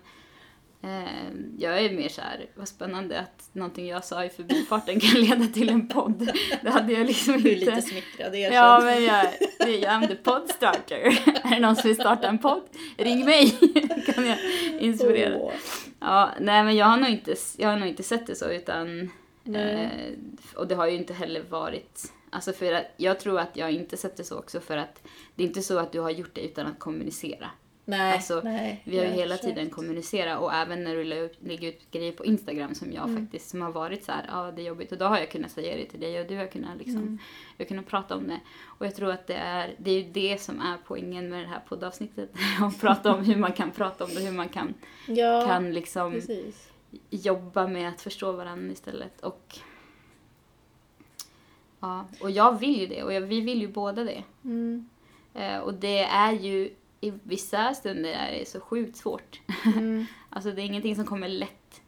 [1.58, 5.48] jag är mer så här, vad spännande att någonting jag sa i förbifarten kan leda
[5.48, 6.32] till en podd.
[6.62, 7.66] Det hade jag liksom Du är inte.
[7.66, 8.54] lite smickrad, erkänn.
[8.54, 9.26] Ja, men jag,
[9.60, 10.98] jag är the podstarter.
[11.44, 12.62] är det någon som vill starta en podd?
[12.98, 13.50] Ring mig!
[14.16, 14.38] kan jag
[14.80, 15.38] inspirera.
[15.38, 15.52] Åh.
[16.00, 19.12] Ja, nej men jag har nog inte, jag har nog inte sett det så utan...
[19.56, 19.90] Eh,
[20.56, 22.14] och det har ju inte heller varit...
[22.30, 25.04] Alltså för att, jag tror att jag inte sett det så också för att
[25.36, 27.50] det är inte så att du har gjort det utan att kommunicera.
[27.90, 28.82] Nej, Alltså, nej.
[28.84, 31.04] Vi har ju hela tiden kommunicerat och även när du
[31.40, 33.24] lägger ut grejer på Instagram som jag Mm.
[33.26, 35.52] faktiskt, som har varit så här, ja det är jobbigt och då har jag kunnat
[35.52, 37.20] säga det till dig och du har kunnat liksom, Mm.
[37.58, 38.40] jag har kunnat prata om det.
[38.66, 41.60] Och jag tror att det är, det är det som är poängen med det här
[41.70, 42.32] poddavsnittet.
[42.62, 44.74] att prata om hur man kan prata om det, hur man kan,
[45.08, 46.72] Ja, kan liksom precis.
[47.10, 49.22] jobba med att förstå varandra istället.
[49.22, 49.56] Och,
[51.80, 54.24] ja, och jag vill ju det och jag, vi vill ju båda det.
[54.44, 54.90] Mm.
[55.34, 56.70] Eh, och det är ju,
[57.02, 59.42] i vissa stunder är det så sjukt svårt.
[59.66, 60.06] Mm.
[60.32, 61.82] Alltså det är ingenting som kommer lätt.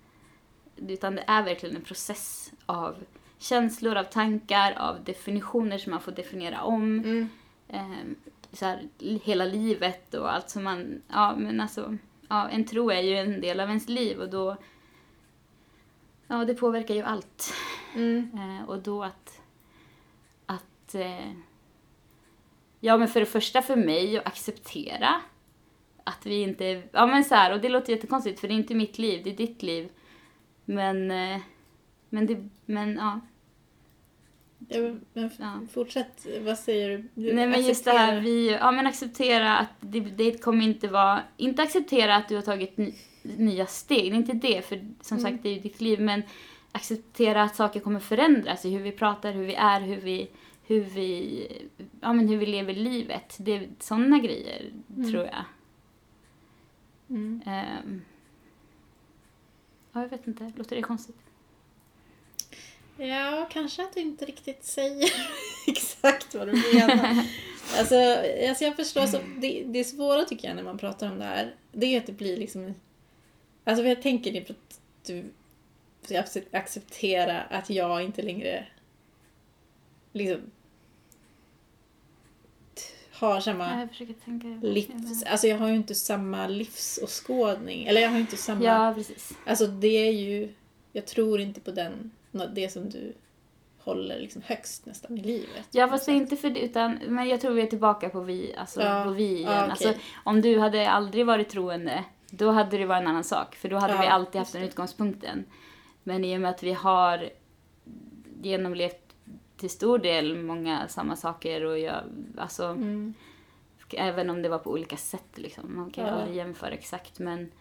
[0.75, 2.95] Utan det är verkligen en process av
[3.37, 6.99] känslor, av tankar, av definitioner som man får definiera om.
[6.99, 7.29] Mm.
[7.67, 8.89] Eh, så här,
[9.23, 11.01] hela livet och allt som man...
[11.07, 11.97] Ja, men alltså...
[12.27, 14.57] Ja, en tro är ju en del av ens liv och då...
[16.27, 17.53] Ja, det påverkar ju allt.
[17.95, 18.31] Mm.
[18.33, 19.41] Eh, och då att,
[20.45, 21.31] att eh,
[22.83, 25.21] ja men för det första för mig att acceptera
[26.03, 28.75] att vi inte, ja men så här, och det låter jättekonstigt för det är inte
[28.75, 29.89] mitt liv, det är ditt liv.
[30.65, 31.39] Men, eh,
[32.09, 33.19] men det, men ja.
[34.69, 34.79] Ja,
[35.13, 35.59] men- Ja.
[35.73, 36.97] fortsätt, vad säger du?
[37.13, 40.65] du Nej men just det här, accepterar- vi, ja men acceptera att det, det kommer
[40.65, 44.61] inte vara, inte acceptera att du har tagit ny, nya steg, det är inte det,
[44.65, 45.31] för som Mm.
[45.31, 46.23] sagt det är ju ditt liv, men
[46.71, 50.27] acceptera att saker kommer förändras i hur vi pratar, hur vi är, hur vi,
[50.71, 51.47] hur vi,
[52.01, 53.37] ja men hur vi lever livet.
[53.39, 54.71] Det är sådana grejer,
[55.11, 55.45] tror jag.
[57.09, 57.41] Mm.
[57.45, 58.01] Ehm.
[59.91, 61.15] ja, jag vet inte, låter det konstigt?
[62.97, 65.09] Ja, kanske att du inte riktigt säger
[65.67, 67.25] exakt vad du menar.
[67.77, 67.95] alltså,
[68.49, 71.55] alltså jag förstår, så det, det svåra tycker jag när man pratar om det här,
[71.71, 72.73] det är att det blir liksom...
[73.63, 75.23] Alltså jag tänker det på att du
[76.01, 78.67] ska acce- acceptera att jag inte längre
[80.13, 80.51] liksom
[83.21, 84.47] har samma Jag tänka.
[84.61, 85.23] livs...
[85.25, 87.85] Alltså jag har ju inte samma livsåskådning.
[87.85, 88.63] Eller jag har ju inte samma...
[88.63, 89.37] Ja, precis.
[89.45, 90.53] Alltså det är ju,
[90.91, 92.11] jag tror inte på den,
[92.55, 93.13] det som du
[93.79, 95.67] håller liksom högst nästan i livet.
[95.71, 98.19] Ja fast det är inte för det utan, men jag tror vi är tillbaka på
[98.21, 99.51] vi, alltså Ja, på vi igen.
[99.51, 99.71] ja, okej.
[99.71, 103.55] alltså, om du hade aldrig varit troende, då hade det varit en annan sak.
[103.55, 105.45] För då hade Ja, vi alltid haft den utgångspunkten.
[106.03, 107.29] Men i och med att vi har
[108.41, 109.10] genomlevt
[109.61, 112.03] till stor del många samma saker och jag,
[112.37, 113.13] alltså, Mm.
[113.93, 115.75] även om det var på olika sätt liksom.
[115.75, 116.15] Man kan ju Ja.
[116.17, 117.51] aldrig jämföra exakt men,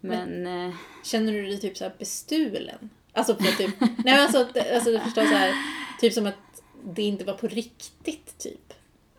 [0.00, 2.90] men, eh, Känner du dig typ så bestulen?
[3.12, 4.38] Alltså på typ, nej men alltså,
[4.74, 5.54] alltså du förstår så här,
[6.00, 8.72] typ som att det inte var på riktigt typ.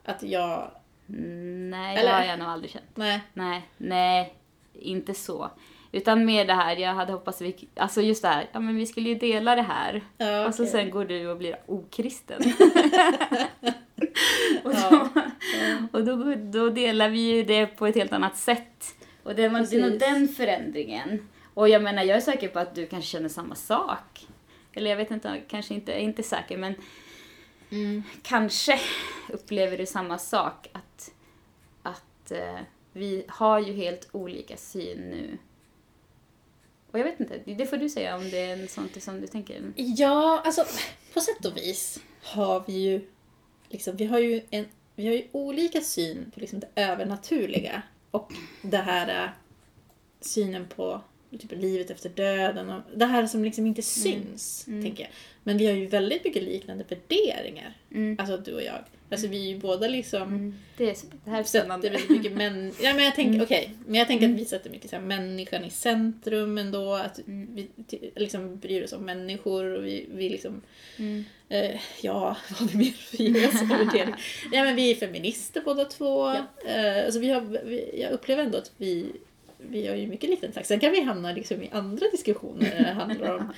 [0.06, 0.72] Att jag,
[1.06, 2.10] nej Eller?
[2.12, 2.86] det har jag nog aldrig känt.
[2.96, 3.22] nej.
[3.34, 4.34] Nej, nej,
[4.74, 5.52] inte så.
[5.92, 8.86] Utan mer det här, jag hade hoppats vi, alltså just det här, ja men vi
[8.86, 10.02] skulle ju dela det här.
[10.18, 12.42] Ja, Och så sen går du och blir okristen.
[14.64, 15.10] och då,
[15.92, 18.96] och då, då delar vi ju det på ett helt annat sätt.
[19.24, 21.30] Och det var nog den förändringen.
[21.54, 24.28] Och jag menar, jag är säker på att du kanske känner samma sak.
[24.74, 26.76] Eller jag vet inte, kanske inte, är inte säker men
[27.72, 28.04] Mm.
[28.24, 28.80] kanske
[29.30, 30.68] upplever du samma sak.
[30.74, 31.12] Att,
[31.84, 32.60] att eh,
[32.94, 35.38] vi har ju helt olika syn nu.
[36.92, 39.74] Och jag vet inte, det får du säga om det är sånt som du tänker.
[39.76, 40.66] Ja, alltså
[41.14, 43.02] på sätt och vis har vi ju
[43.70, 48.34] liksom, vi har ju en vi har ju olika syn på liksom det övernaturliga och
[48.62, 49.30] det här äh,
[50.22, 55.12] synen på typ livet efter döden och det här som liksom inte syns, tänker jag.
[55.44, 58.16] Men vi har ju väldigt mycket liknande värderingar, Mm.
[58.20, 58.84] alltså du och jag.
[59.12, 60.96] Alltså vi är ju båda liksom Det, är,
[61.26, 61.90] det här är sätter spännande.
[61.90, 62.72] väldigt mycket män...
[62.82, 65.64] Ja, men jag tänker, okej, men jag tänker att vi sätter mycket så här, människan
[65.66, 66.94] i centrum ändå.
[66.94, 70.62] Att vi t- liksom bryr oss om människor och vi, vi liksom...
[70.98, 71.24] Mm.
[71.50, 74.16] Eh, ja, vad har vi mer för?
[74.52, 76.30] Ja, men vi är feminister båda två.
[76.30, 79.06] Eh, alltså vi har, vi, jag upplever ändå att vi,
[79.58, 80.66] vi har ju mycket liknande tack.
[80.66, 83.54] Sen kan vi hamna liksom i andra diskussioner när det handlar om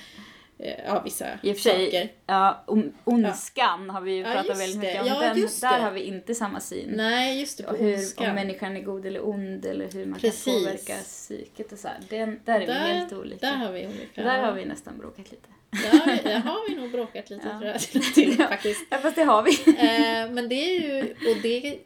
[0.86, 2.08] ja, vissa I och för sig, saker.
[2.26, 5.06] ja, on, ondskan har vi ju Ja, pratat just väldigt mycket om.
[5.06, 6.92] Ja, Den, där har vi inte samma syn.
[6.96, 8.28] Nej, just det, på och hur, ondskan.
[8.28, 10.44] om människan är god eller ond eller hur man Precis.
[10.44, 11.88] kan påverka psyket och så.
[12.08, 13.46] Den, där är vi helt olika.
[13.46, 14.22] där har vi olika.
[14.22, 15.48] Där har vi nästan bråkat lite.
[15.70, 17.58] Där, där har vi nog bråkat lite Ja.
[17.58, 17.80] tror jag.
[18.14, 18.86] Till, faktiskt.
[18.90, 19.50] Ja, fast det har vi.
[19.66, 21.78] Eh, men det är ju, och det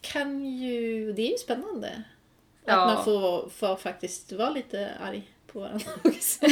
[0.00, 1.88] kan ju, det är ju spännande.
[2.66, 2.86] Att Ja.
[2.86, 5.22] man får, får faktiskt vara lite arg
[5.54, 6.44] på varandra också.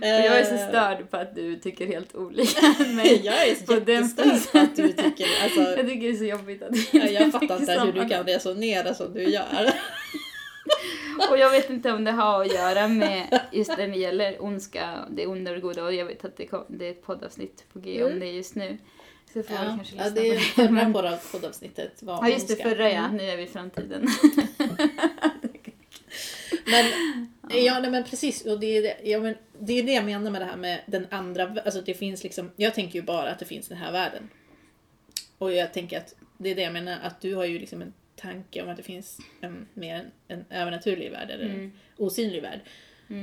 [0.00, 3.20] Och jag är så störd på att du tycker helt olika än mig.
[3.24, 6.62] Jag är så jättestörd på att du tycker, alltså, Jag tycker det är så jobbigt
[6.62, 9.72] att ja, inte jag fattar inte hur du kan resonera som du gör.
[11.30, 14.98] Och jag vet inte om det har att göra med just när det gäller ondska,
[15.10, 15.84] det onda och det goda.
[15.84, 18.20] Och jag vet att det, kom, det är ett poddavsnitt på G om Mm.
[18.20, 18.78] det just nu.
[19.32, 20.34] Så får Ja, kanske ja, lyssna det är
[20.66, 20.92] på det.
[20.92, 22.68] förra poddavsnittet var Ja just det, ondska.
[22.70, 22.98] förra ja.
[23.04, 23.16] Mm.
[23.16, 24.06] Nu är vi i framtiden.
[26.66, 26.86] Men,
[27.64, 28.46] ja, nej, men precis.
[28.46, 30.80] Och det är det, ja, men det är det jag menar med det här med
[30.86, 31.56] den andra.
[31.64, 34.28] Alltså det finns liksom, jag tänker ju bara att det finns den här världen.
[35.38, 37.92] Och jag tänker att det är det jag menar, att du har ju liksom en
[38.16, 42.60] tanke om att det finns en, mer en, en övernaturlig värld eller en osynlig värld.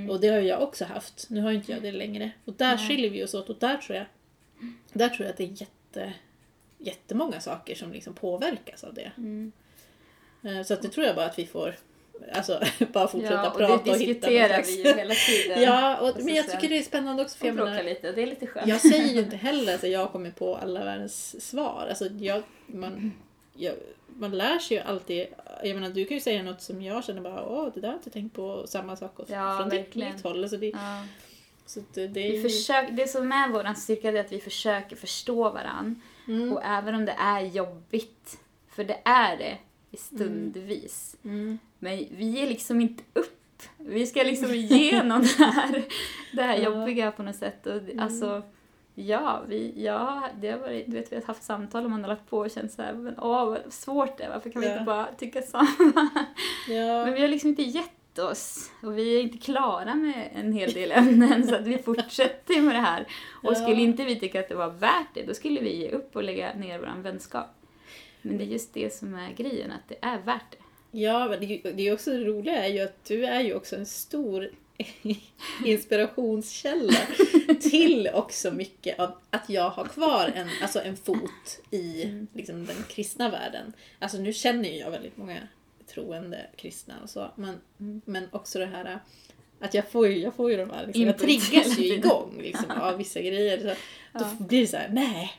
[0.10, 1.30] Och det har ju jag också haft.
[1.30, 2.32] Nu har ju inte jag det längre.
[2.46, 4.06] Och där skiljer vi oss åt och där tror jag,
[4.94, 6.14] där tror jag att det är jätte,
[6.78, 9.12] jättemånga saker som liksom påverkas av det.
[10.44, 11.76] Eh, Så att det tror jag bara att vi får
[12.34, 12.62] Alltså
[12.94, 15.62] bara fortsätta ja, och prata det och hitta någon diskuterar vi ju hela tiden.
[15.64, 18.12] Ja, och, Och men jag tycker det är spännande också för Och jag menar, lite,
[18.12, 18.68] det är lite skönt.
[18.68, 21.86] jag säger ju inte heller att jag kommer på alla världens svar.
[21.90, 23.14] Alltså jag, man,
[23.54, 23.74] jag,
[24.08, 25.28] man lär sig ju alltid.
[25.64, 27.94] Jag menar du kan ju säga något som jag känner bara åh det där har
[27.94, 28.68] jag inte tänkt på.
[28.68, 30.12] Samma sak och Ja, från verkligen.
[30.16, 30.44] ditt håll.
[30.44, 31.04] Alltså det, Ja.
[31.66, 32.44] Så det, det är Vi ju...
[32.44, 36.02] försöker, det som är vår styrka är att vi försöker förstå varann.
[36.28, 36.54] Mm.
[36.54, 38.38] Och även om det är jobbigt,
[38.72, 39.58] för det är det
[39.98, 41.16] stundvis.
[41.24, 41.60] Mm.
[41.80, 43.36] Men vi ger liksom inte upp.
[43.78, 45.84] Vi ska liksom igenom det här,
[46.34, 47.66] det här jobbiga på något sätt.
[47.68, 48.42] Och det- alltså,
[48.96, 52.08] ja, vi, ja, det har varit, du vet, vi har haft samtal och man har
[52.10, 54.68] lagt på och känt så här, men åh vad svårt det är, varför kan vi
[54.68, 54.74] Ja.
[54.74, 56.10] inte bara tycka samma?
[56.70, 57.06] Ja.
[57.06, 60.72] Men vi har liksom inte gett oss och vi är inte klara med en hel
[60.74, 63.08] del ämnen så att vi fortsätter med det här.
[63.44, 63.56] Och Ja.
[63.56, 66.24] skulle inte vi tycka att det var värt det, då skulle vi ge upp och
[66.24, 67.48] lägga ner vår vänskap.
[68.22, 70.58] Men det är just det som är grejen, att det är värt det.
[71.00, 73.42] Ja, men det, är ju- det är också det roliga är ju att du är
[73.42, 74.50] ju också en stor
[75.66, 76.94] inspirationskälla
[77.62, 82.84] till också mycket av att jag har kvar en, alltså en fot i liksom, den
[82.90, 83.74] kristna världen.
[84.00, 85.38] Alltså nu känner ju jag väldigt många
[85.88, 87.62] troende kristna och så, men,
[88.06, 89.00] men också det här
[89.60, 92.72] att jag får ju, jag får ju de här, liksom, jag triggas ju igång liksom,
[92.72, 93.76] av vissa grejer.
[94.14, 95.34] Så, då blir det så här, nej,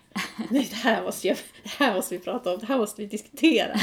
[0.50, 3.08] nej det, här måste jag, det här måste vi prata om, det här måste vi
[3.08, 3.78] diskutera.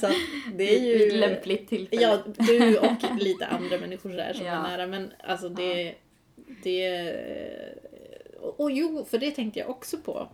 [0.00, 0.08] Så
[0.54, 0.98] det är ju...
[0.98, 2.02] Vid lämpligt tillfälle.
[2.02, 4.52] Ja, du och lite andra människor där som Ja.
[4.52, 4.86] är nära.
[4.86, 5.94] Men alltså det...
[6.62, 7.14] det
[8.40, 10.28] och, och jo, för det tänkte jag också på.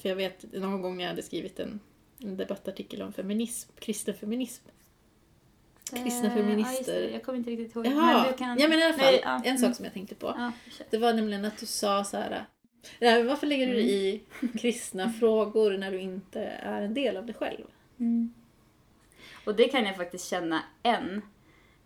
[0.00, 1.80] För jag vet någon gång när jag hade skrivit en,
[2.22, 4.64] en debattartikel om feminism, kristen feminism.
[5.90, 6.92] Kristna Eh, Ja, feminister.
[7.00, 7.10] det.
[7.10, 7.86] Jag kommer inte riktigt ihåg.
[7.86, 8.58] Jaha, Men du kan...
[8.58, 9.40] ja men i alla fall, Nej, ja.
[9.44, 10.26] en sak som jag tänkte på.
[10.38, 10.52] Ja.
[10.90, 12.44] Det var nämligen att du sa så här.
[13.00, 14.20] Nej, varför lägger du dig i
[14.58, 17.64] kristna frågor när du inte är en del av det själv?
[19.44, 21.22] Och det kan jag faktiskt känna än.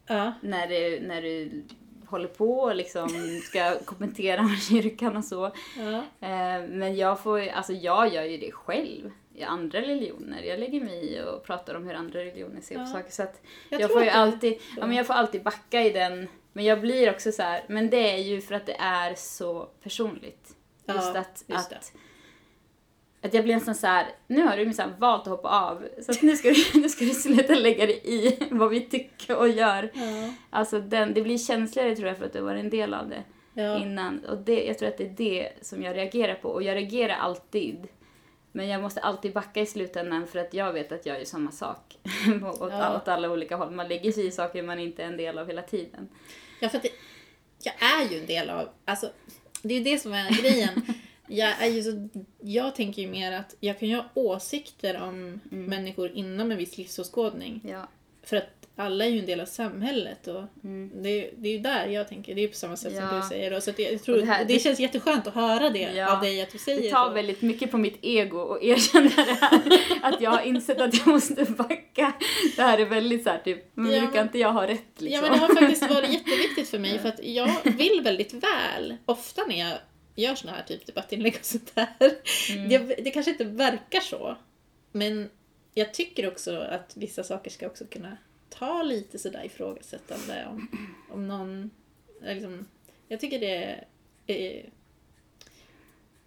[0.07, 0.33] Ja.
[0.41, 1.63] när du, när du
[2.07, 3.09] håller på och liksom
[3.45, 5.53] ska kommentera om kyrkan och så.
[5.79, 5.99] ja.
[6.29, 9.11] Eh, Men jag får alltså jag gör ju det själv
[9.49, 10.43] andra religioner.
[10.43, 12.87] Jag lägger mig i och pratar om hur andra religioner ser på Ja.
[12.87, 13.11] saker.
[13.13, 16.29] Så att Jag jag, får ju alltid, ja, men jag får alltid backa i den.
[16.53, 19.69] Men jag blir också så här, men det är ju för att det är så
[19.83, 20.57] personligt.
[20.85, 21.93] Ja, Just att, just att,
[23.23, 25.85] att jag blir nästan så här, nu har du minsann valt att hoppa av.
[26.03, 29.37] Så att nu ska, du, nu ska du sluta lägga dig i vad vi tycker
[29.37, 29.91] och gör.
[29.95, 30.35] Ja.
[30.51, 33.23] Alltså den, det blir känsligare tror jag för att du var en del av det
[33.55, 33.79] Ja.
[33.83, 34.25] innan.
[34.25, 36.49] Och det, jag tror att det är det som jag reagerar på.
[36.49, 37.89] Och jag reagerar alltid.
[38.53, 41.51] Men jag måste alltid backa i slutändan för att jag vet att jag gör samma
[41.53, 41.99] sak.
[42.43, 42.97] åt, Ja.
[42.97, 43.71] åt alla olika håll.
[43.71, 46.09] Man lägger sig i saker man inte är en del av hela tiden.
[46.61, 46.93] Ja, för att det,
[47.63, 49.11] jag är ju en del av, alltså
[49.63, 50.83] det är ju det som är grejen.
[51.27, 52.09] Jag, är ju så,
[52.41, 56.79] jag tänker ju mer att jag kan ju ha åsikter om människor inom en viss
[56.79, 57.61] livsåskådning.
[57.65, 57.89] Ja.
[58.23, 60.43] För att alla är ju en del av samhället och
[61.03, 63.15] det, det är ju där jag tänker, det är ju på samma sätt som Mm.
[63.17, 63.23] Ja.
[63.23, 63.53] du säger.
[63.57, 65.79] Och så att jag, tror, Och det, det här- det känns jätteskönt att höra det
[65.95, 66.17] Ja.
[66.17, 67.15] av dig att du säger Det tar så.
[67.15, 69.61] väldigt mycket på mitt ego att erkänna det här.
[70.03, 72.13] Att jag har insett att jag måste backa.
[72.57, 74.01] Det här är väldigt så här, typ, men Ja.
[74.01, 75.15] brukar inte jag ha rätt liksom?
[75.15, 78.97] Ja men det har faktiskt varit jätteviktigt för mig för att jag vill väldigt väl,
[79.07, 79.73] ofta när jag
[80.17, 81.87] gör såna här typ debattinlägg och sånt där.
[82.55, 82.69] Mm.
[82.69, 84.37] Det, det kanske inte verkar så,
[84.93, 85.31] men
[85.75, 88.17] jag tycker också att vissa saker ska också kunna
[88.51, 90.69] ta lite sådär ifrågasättande om,
[91.11, 91.71] om någon,
[92.21, 92.67] liksom,
[93.09, 93.85] jag tycker det
[94.27, 94.71] är,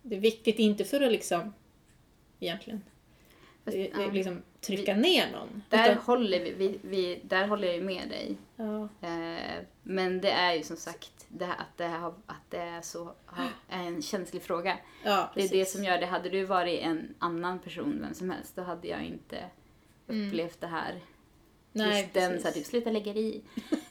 [0.02, 1.54] det är viktigt, inte för att liksom
[2.40, 2.82] egentligen
[3.66, 4.12] Fast, eh, ja.
[4.12, 5.64] liksom, trycka ner någon.
[5.70, 8.38] Där utan- håller vi, vi, vi, där håller jag ju med dig.
[8.56, 12.58] ja, Eh, men det är ju som sagt det här, att, det här, att det
[12.58, 13.14] är så
[13.70, 14.78] är en känslig fråga.
[15.04, 16.06] ja, Det är det som gör det.
[16.06, 19.46] Hade du varit en annan person, vem som helst, då hade jag inte
[20.08, 21.00] upplevt det här.
[21.76, 22.42] Nej, Just den precis.
[22.42, 23.42] så här, typ, sluta lägga i.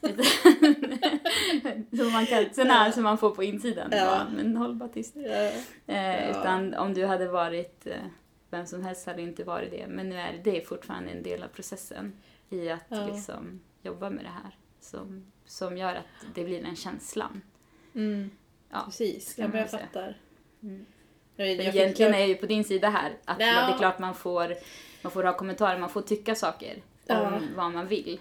[1.97, 3.87] som man kan, sån här som man får på insidan.
[3.91, 3.97] Ja.
[3.97, 4.25] Ja.
[4.35, 5.15] Men håll bara tyst.
[5.15, 5.51] Ja.
[5.93, 7.93] Eh, Utan om du hade varit eh,
[8.49, 9.87] vem som helst hade inte varit det.
[9.87, 12.13] Men nu är det fortfarande en del av processen
[12.49, 13.07] i att Ja.
[13.07, 14.57] liksom jobba med det här.
[14.81, 17.41] Som, som gör att det blir den känslan.
[17.95, 18.29] Mm,
[18.71, 19.81] Ja, precis, ja, men jag säga.
[19.85, 20.17] fattar.
[20.63, 20.85] Mm.
[21.35, 23.11] Jag, egentligen jag, är jag ju på din sida här.
[23.25, 23.45] Att Ja.
[23.45, 24.55] det är klart man får,
[25.01, 27.35] man får ha kommentarer, man får tycka saker Ja.
[27.35, 28.19] om vad man vill.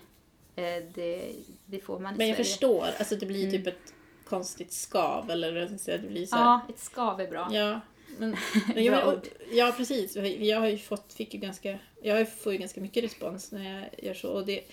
[0.56, 0.64] Eh,
[0.94, 1.32] det,
[1.66, 2.44] det får man i men jag Sverige.
[2.48, 3.50] förstår, alltså det blir Mm.
[3.50, 7.28] typ ett konstigt skav eller jag säga, det blir så här, Ja, ett skav är
[7.28, 7.48] bra.
[7.52, 7.80] Ja,
[8.18, 8.36] men,
[8.74, 10.16] men jag, ja precis.
[10.16, 14.04] Jag har ju fått, fick ju ganska, jag får ju ganska mycket respons när jag
[14.04, 14.28] gör så.
[14.28, 14.64] Och det,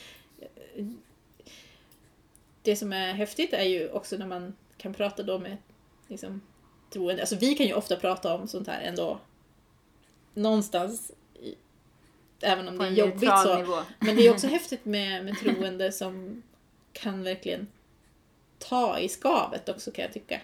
[2.62, 5.58] det som är häftigt är ju också när man kan prata då med
[6.08, 6.42] liksom,
[6.90, 7.22] troende.
[7.22, 9.20] Alltså vi kan ju ofta prata om sånt här ändå
[10.34, 11.12] någonstans,
[12.42, 13.58] även om det är jobbigt så.
[13.58, 13.78] nivå.
[14.00, 16.44] Men det är också häftigt med, med troende som
[16.94, 17.68] kan verkligen
[18.60, 20.42] ta i skavet också kan jag tycka.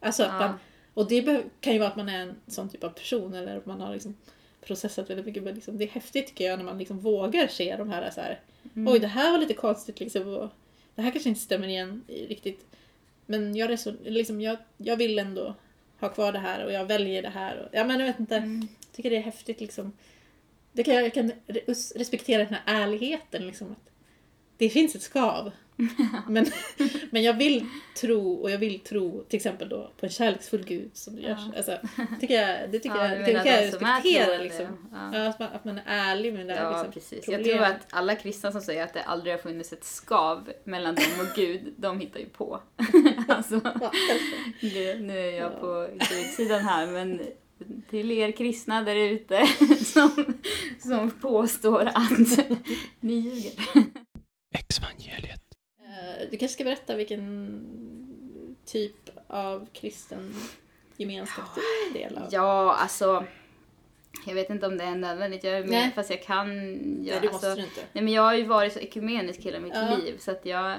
[0.00, 0.38] Alltså att Ja.
[0.38, 0.54] man,
[0.94, 3.66] och det kan ju vara att man är en sån typ av person eller att
[3.66, 4.16] man har liksom
[4.60, 5.42] processat väldigt mycket.
[5.42, 8.20] Men liksom, det är häftigt tycker jag när man liksom vågar se de här, så
[8.20, 8.40] här
[8.74, 8.92] Mm.
[8.92, 10.28] oj det här var lite konstigt liksom.
[10.36, 10.48] Och
[10.94, 12.66] det här kanske inte stämmer igen riktigt.
[13.26, 15.54] men jag, reson, liksom, jag, jag vill ändå
[16.00, 17.58] ha kvar det här och jag väljer det här.
[17.58, 18.60] Och, ja, men jag vet inte, Mm.
[18.60, 19.92] jag tycker det är häftigt liksom.
[20.72, 23.72] Det kan, jag kan re- respektera den här ärligheten liksom.
[23.72, 23.90] Att
[24.56, 25.50] det finns ett skav.
[26.28, 26.46] men,
[27.10, 27.66] men jag vill
[28.00, 31.38] tro, och jag vill tro till exempel då på en kärleksfull gud som det görs.
[31.52, 31.56] Ja.
[31.56, 31.78] Alltså,
[32.20, 34.38] tycker jag, det tycker Ja, jag, det kan jag respektera.
[34.38, 34.88] Liksom.
[35.12, 35.26] ja.
[35.28, 37.28] Att, man, att man är ärlig med det där Ja, liksom, precis.
[37.28, 40.94] Jag tror att alla kristna som säger att det aldrig har funnits ett skav mellan
[40.94, 42.60] dem och Gud, de hittar ju på.
[43.28, 43.60] alltså,
[45.00, 45.56] nu är jag Ja.
[45.60, 47.20] på gudsidan här, men
[47.90, 49.46] till er kristna där ute
[49.84, 50.34] som,
[50.78, 52.38] som påstår att
[53.00, 53.52] ni ljuger.
[54.58, 55.40] Exvangeliet.
[55.80, 57.66] Eh, Du kanske ska berätta vilken
[58.66, 60.34] typ av kristen
[60.96, 62.28] gemenskap du är en del av?
[62.32, 63.24] Ja, alltså.
[64.26, 65.44] Jag vet inte om det är nödvändigt.
[65.44, 65.92] Jag är med, Nej.
[65.94, 66.48] fast jag kan.
[66.48, 67.80] Jag, Nej, det alltså, måste du inte.
[67.92, 69.96] Nej men jag har ju varit så ekumenisk hela mitt Ja.
[69.96, 70.76] liv så att jag,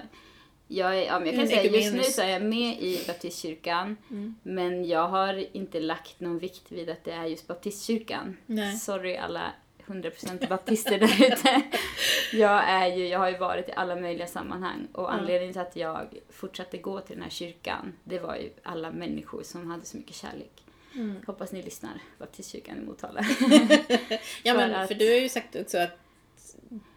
[0.72, 3.04] jag, är, ja, men jag kan En säga just nu så är jag med i
[3.08, 4.36] baptistkyrkan Mm.
[4.44, 8.38] men jag har inte lagt någon vikt vid att det är just baptistkyrkan.
[8.46, 8.76] Nej.
[8.76, 9.52] Sorry alla
[9.86, 11.62] 100% baptister där ute.
[12.34, 15.76] Jag, är ju, jag har ju varit i alla möjliga sammanhang och anledningen till att
[15.76, 19.98] jag fortsatte gå till den här kyrkan det var ju alla människor som hade så
[19.98, 20.52] mycket kärlek.
[20.96, 21.16] Mm.
[21.28, 23.22] Hoppas ni lyssnar, baptistkyrkan i Motala.
[24.44, 25.98] Ja, men För att- för du har ju sagt också att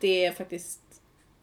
[0.00, 0.80] det är faktiskt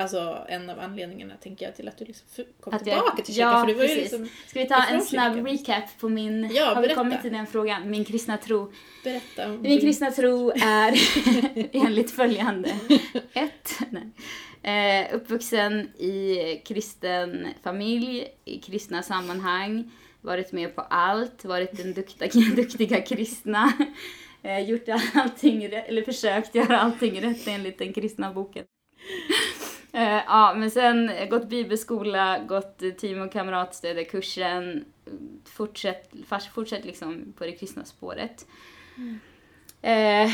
[0.01, 2.27] alltså, en av anledningarna, tänker jag, till att du liksom
[2.59, 3.51] kom Att jag- tillbaka till kyrkan.
[3.51, 5.47] ja, för du var ju liksom, Ska vi ta en snabb kyrkan.
[5.57, 6.49] recap på min...
[6.53, 6.95] Ja, har vi berätta.
[6.95, 7.89] kommit till den frågan?
[7.91, 8.71] Min kristna tro.
[9.03, 10.93] berätta om Min kristna tro är
[11.85, 12.69] enligt följande.
[13.33, 14.11] Ett, nej.
[14.63, 16.35] Eh, uppvuxen i
[16.65, 23.73] kristen familj, i kristna sammanhang, varit med på allt, varit den duktiga, duktiga kristna.
[24.43, 24.83] Eh, gjort
[25.13, 28.65] allting rätt, eller försökt göra allting rätt enligt den kristna boken.
[29.93, 34.85] Eh, ja, men sen gått bibelskola, gått team och kamratstödjarkursen,
[35.45, 36.13] fortsätt,
[36.53, 38.47] fortsätt liksom på det kristna spåret.
[39.81, 40.31] Eh,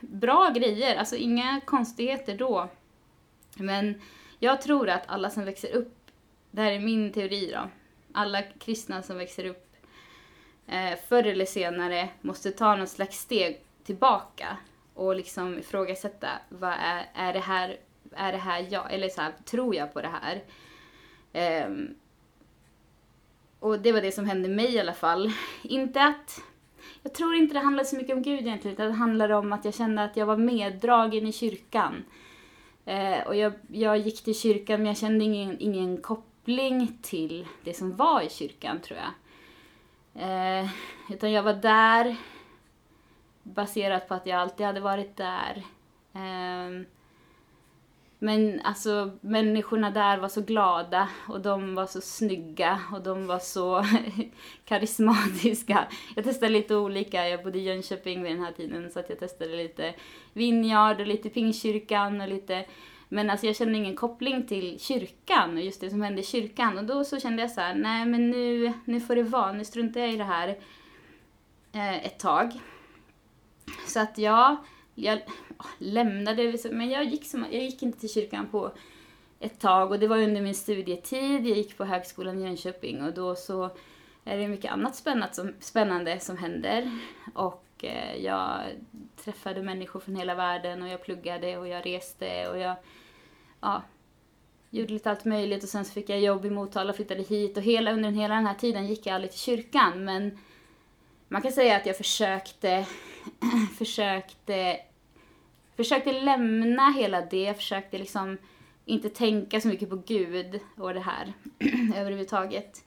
[0.00, 2.68] bra grejer, alltså inga konstigheter då.
[3.54, 4.00] Men
[4.38, 6.10] jag tror att alla som växer upp,
[6.50, 7.70] det här är min teori då,
[8.12, 9.76] alla kristna som växer upp
[10.66, 14.56] eh, förr eller senare måste ta något slags steg tillbaka
[14.94, 17.76] och liksom ifrågasätta vad är, är det här,
[18.16, 20.42] är det här jag, eller så här, tror jag på det här?
[21.66, 21.94] Um,
[23.60, 25.32] och det var det som hände mig i alla fall.
[25.62, 26.40] Inte att
[27.02, 29.64] jag tror inte det handlade så mycket om Gud egentligen, utan det handlade om att
[29.64, 32.04] jag kände att jag var meddragen i kyrkan.
[32.84, 37.74] Eh, och jag, jag gick till kyrkan men jag kände ingen, ingen koppling till det
[37.74, 39.12] som var i kyrkan tror jag.
[40.22, 40.68] Eh,
[41.10, 42.16] utan jag var där
[43.42, 45.62] baserat på att jag alltid hade varit där.
[46.12, 46.86] Ehm,
[48.26, 53.38] men alltså människorna där var så glada och de var så snygga och de var
[53.38, 53.84] så
[54.64, 55.86] karismatiska.
[56.16, 59.18] Jag testade lite olika, jag bodde i Jönköping vid den här tiden så att jag
[59.18, 59.94] testade lite
[60.32, 62.64] Vinjard och lite Pingstkyrkan och lite
[63.08, 66.78] men alltså jag kände ingen koppling till kyrkan och just det som hände i kyrkan
[66.78, 69.64] och då så kände jag så här, nej men nu, nu får det vara, nu
[69.64, 70.48] struntar jag i det här
[71.72, 72.52] eh, ett tag.
[73.86, 74.56] Så att ja...
[74.94, 75.18] jag
[75.56, 78.72] Ah, lämnade, men jag gick, som, jag gick inte till kyrkan på
[79.40, 81.46] ett tag och det var under min studietid.
[81.46, 83.70] Jag gick på högskolan i Jönköping och då så
[84.24, 86.98] är det mycket annat spännande som, spännande som händer.
[87.34, 88.60] Och eh, jag
[89.24, 92.76] träffade människor från hela världen och jag pluggade och jag reste och jag
[93.60, 93.82] ja,
[94.70, 97.56] gjorde lite allt möjligt och sen så fick jag jobb i Motala och flyttade hit
[97.56, 100.38] och hela, under hela den här tiden gick jag aldrig till kyrkan men
[101.28, 102.86] man kan säga att jag försökte,
[103.78, 104.80] försökte,
[105.76, 108.38] försökte lämna hela det, försökte liksom
[108.84, 111.32] inte tänka så mycket på Gud och det här
[111.96, 112.84] överhuvudtaget.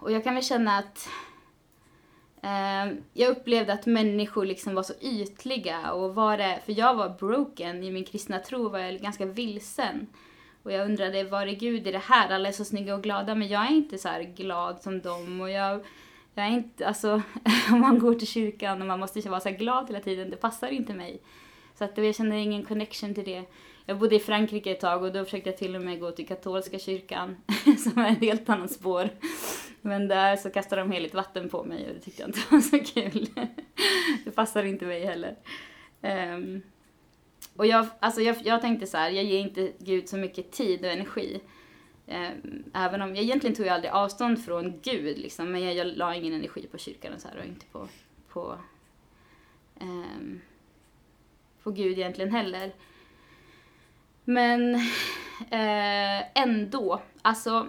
[0.00, 1.08] Och jag kan väl känna att
[2.42, 7.08] eh, jag upplevde att människor liksom var så ytliga och var det, för jag var
[7.08, 10.06] broken i min kristna tro var jag ganska vilsen.
[10.62, 12.30] Och jag undrade, var är Gud i det här?
[12.30, 15.40] Alla är så snygga och glada men jag är inte så här glad som dem
[15.40, 15.84] och jag
[16.36, 17.22] jag är inte, alltså
[17.72, 20.36] om man går till kyrkan och man måste vara så här glad hela tiden, det
[20.36, 21.20] passar inte mig.
[21.74, 23.44] Så att jag känner ingen connection till det.
[23.86, 26.26] Jag bodde i Frankrike ett tag och då försökte jag till och med gå till
[26.26, 27.36] katolska kyrkan,
[27.78, 29.10] som är ett helt annat spår.
[29.80, 32.60] Men där så kastade de heligt vatten på mig och det tyckte jag inte var
[32.60, 33.28] så kul.
[34.24, 35.36] det passar inte mig heller.
[36.02, 36.62] Ehm,
[37.56, 40.84] och jag, alltså jag, jag tänkte så här, jag ger inte Gud så mycket tid
[40.84, 41.40] och energi.
[42.06, 42.30] Eh,
[42.74, 46.14] även om jag egentligen tog jag aldrig avstånd från Gud liksom, men jag, jag la
[46.14, 47.88] ingen energi på kyrkan och så här och inte på,
[48.28, 48.58] på,
[49.80, 50.40] ehm,
[51.62, 52.72] på Gud egentligen heller.
[54.24, 54.74] Men
[55.50, 57.68] eh, ändå, alltså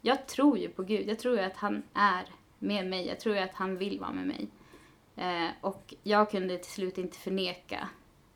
[0.00, 1.08] jag tror ju på Gud.
[1.08, 2.24] Jag tror ju att han är
[2.58, 3.06] med mig.
[3.06, 4.48] Jag tror ju att han vill vara med mig.
[5.16, 7.88] Eh, och jag kunde till slut inte förneka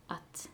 [0.07, 0.49] att,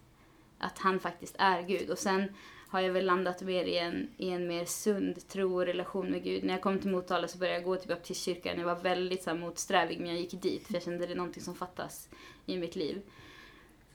[0.59, 1.91] att han faktiskt är Gud.
[1.91, 2.35] Och sen
[2.73, 6.25] har jag väl landat mer i en, i en mer sund tro och relation med
[6.25, 6.45] Gud.
[6.45, 8.59] När jag kom till Motala så började jag gå typ till baptistkyrkan.
[8.59, 11.14] Jag var väldigt så här, motsträvig men jag gick dit för jag kände att det
[11.14, 12.09] är någonting som fattas
[12.47, 13.03] i mitt liv.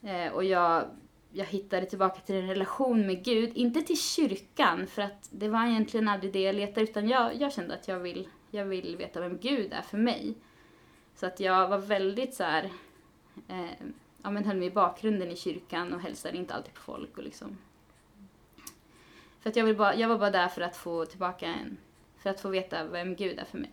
[0.02, 0.84] Eh, och jag,
[1.32, 5.66] jag hittade tillbaka till en relation med Gud, inte till kyrkan för att det var
[5.66, 9.20] egentligen aldrig det jag letade utan jag, jag kände att jag vill, jag vill veta
[9.20, 10.34] vem Gud är för mig.
[11.14, 12.64] Så att jag var väldigt så här,
[13.48, 13.86] eh,
[14.22, 17.24] ja men höll mig i bakgrunden i kyrkan och hälsade inte alltid på folk och
[17.24, 17.56] liksom.
[19.48, 21.76] För att jag, vill bara, jag var bara där för att få tillbaka en,
[22.22, 23.70] för att få veta vem Gud är för mig.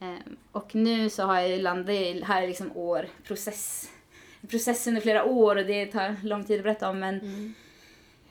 [0.00, 3.90] Eh, och nu så har jag landat i, här är liksom år, process,
[4.48, 7.54] process under flera år och det tar lång tid att berätta om men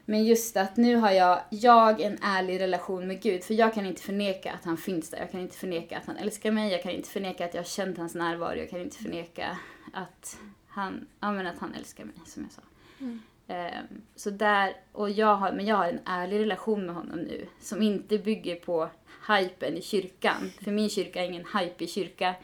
[0.06, 3.44] men just att nu har jag, jag en ärlig relation med Gud.
[3.44, 5.20] För jag kan inte förneka att han finns där.
[5.20, 6.72] Jag kan inte förneka att han älskar mig.
[6.72, 8.56] Jag kan inte förneka att jag har känt hans närvaro.
[8.56, 9.58] Jag kan inte förneka
[9.94, 10.38] att
[10.68, 12.62] han, ja, att han älskar mig, som jag sa.
[13.00, 13.22] Ehm,
[13.52, 17.48] Ehm, så där, och jag har, men jag har en ärlig relation med honom nu.
[17.60, 18.90] Som inte bygger på
[19.28, 20.52] hypen i kyrkan.
[20.64, 22.36] För min kyrka är ingen hype i kyrka.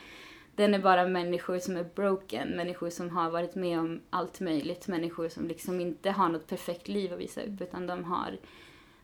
[0.55, 4.87] Den är bara människor som är broken, människor som har varit med om allt möjligt,
[4.87, 8.37] människor som liksom inte har något perfekt liv att visa upp utan de har,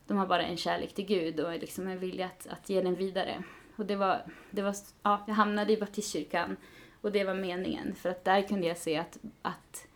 [0.08, 2.95] de har bara en kärlek till Gud och liksom en vilja att, att ge den
[2.95, 3.43] vidare.
[3.76, 6.58] Och det var, det var, ja, jag hamnade i baptistkyrkan
[7.01, 9.88] och det var meningen för att där kunde jag se att, att,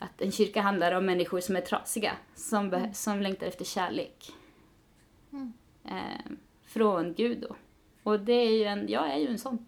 [0.00, 4.32] att en kyrka handlar om människor som är trasiga, som, be, som längtar efter kärlek.
[5.84, 6.32] Eh,
[6.66, 7.56] från Gud då.
[8.02, 9.66] Och det är ju en, jag är ju en sån.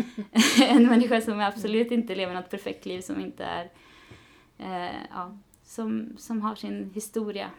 [0.62, 3.70] en människa som absolut inte lever något perfekt liv, som inte är,
[4.58, 7.50] eh, ja, som, som har sin historia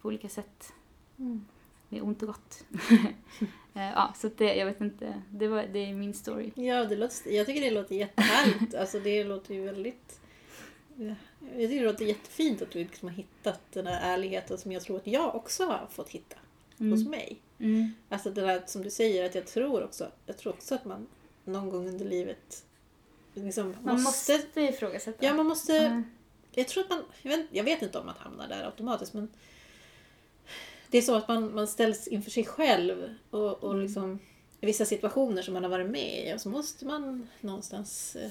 [0.00, 0.72] på olika sätt.
[1.88, 2.64] Med ont och gott.
[3.74, 6.50] eh, ja, så det, jag vet inte, det, var, det är min story.
[6.54, 8.74] Ja, det låter, jag tycker det låter jättehärligt.
[8.74, 10.20] alltså det låter ju väldigt...
[10.96, 11.16] Jag
[11.58, 14.96] tycker det låter jättefint att du liksom har hittat den här ärligheten som jag tror
[14.96, 16.36] att jag också har fått hitta
[16.78, 17.40] hos mig.
[17.58, 17.92] Mm.
[18.08, 21.06] Alltså det där som du säger, att jag tror också, jag tror också att man
[21.44, 22.64] någon gång under livet
[23.34, 24.32] liksom Man måste...
[24.38, 25.26] måste ifrågasätta.
[25.26, 25.76] Ja, man måste...
[25.78, 26.04] Mm.
[26.52, 27.02] Jag tror att man...
[27.22, 29.28] Jag vet, jag vet inte om man hamnar där automatiskt, men
[30.90, 34.18] det är så att man, man ställs inför sig själv och, och liksom
[34.60, 38.30] i vissa situationer som man har varit med i och så måste man någonstans eh,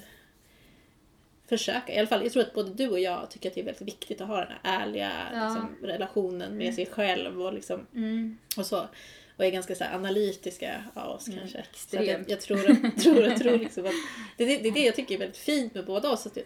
[1.47, 1.93] försöka.
[1.93, 3.87] I alla fall, jag tror att både du och jag tycker att det är väldigt
[3.87, 5.43] viktigt att ha den här ärliga Ja.
[5.43, 8.37] liksom, relationen med sig själv och liksom Mm.
[8.57, 8.87] och så.
[9.37, 11.65] Och är ganska så analytiska av oss kanske.
[11.75, 13.91] Så att jag, jag tror, att, tror, jag tror liksom att
[14.37, 16.25] det, det, det är det jag tycker är väldigt fint med båda oss.
[16.27, 16.43] Att det,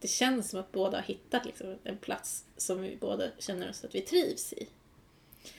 [0.00, 3.84] det känns som att båda har hittat liksom en plats som vi båda känner oss
[3.84, 4.66] att vi trivs i.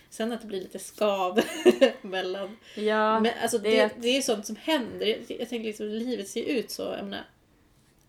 [0.09, 1.39] Sen att det blir lite skav
[2.01, 2.57] mellan...
[2.75, 5.05] Ja, Men alltså det, det- det, är sånt som händer.
[5.05, 6.81] Jag, jag tänker liksom livet ser ut så.
[6.81, 7.25] Jag menar,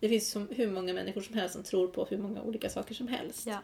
[0.01, 2.95] det finns som, hur många människor som helst som tror på hur många olika saker
[2.95, 3.47] som helst.
[3.47, 3.59] ja.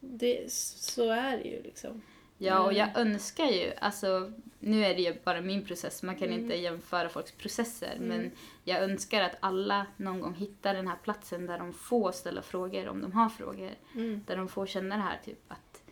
[0.00, 2.02] Det, så är det ju liksom.
[2.38, 6.28] Ja, och jag önskar ju, alltså nu är det ju bara min process, man kan
[6.28, 6.40] Mm.
[6.40, 8.30] inte jämföra folks processer, men
[8.64, 12.88] jag önskar att alla någon gång hittar den här platsen där de får ställa frågor
[12.88, 13.70] om de har frågor.
[13.94, 14.20] Mm.
[14.26, 15.82] Där de får känna det här typ att,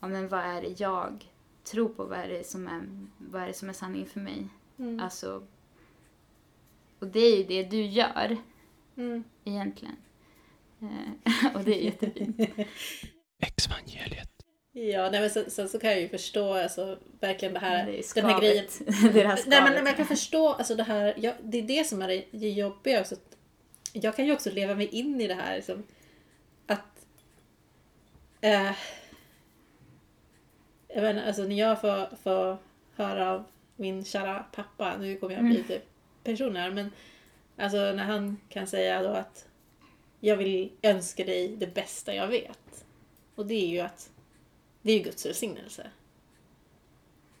[0.00, 1.28] ja men vad är det jag
[1.64, 2.82] tror på, vad är det som är,
[3.18, 4.48] vad är, det som är sanning för mig?
[4.78, 5.00] Mm.
[5.00, 5.46] Alltså,
[6.98, 8.36] och det är ju det du gör
[8.96, 9.24] Mm.
[9.44, 9.96] egentligen.
[10.82, 12.40] Eh, och det är jättefint.
[13.42, 14.36] Exvangeliet.
[14.72, 18.14] Ja, nej, men sen, sen så kan jag ju förstå alltså, verkligen det här, Det
[18.14, 18.64] den här grejen.
[18.86, 21.58] det är det här Nej, men, men jag kan förstå, alltså det här, ja, det
[21.58, 23.16] är det som är det, jobbiga också.
[23.92, 25.82] Jag kan ju också leva mig in i det här liksom,
[26.66, 27.06] att
[28.40, 28.72] eh,
[30.88, 32.58] jag vet inte, alltså när jag får, får
[32.96, 33.44] höra av
[33.76, 35.80] min kära pappa, nu kommer jag bli lite
[36.24, 36.90] person här, men
[37.56, 39.46] alltså när han kan säga då att
[40.20, 42.84] jag vill önska dig det bästa jag vet.
[43.34, 44.10] Och det är ju att
[44.82, 45.90] det är Guds välsignelse.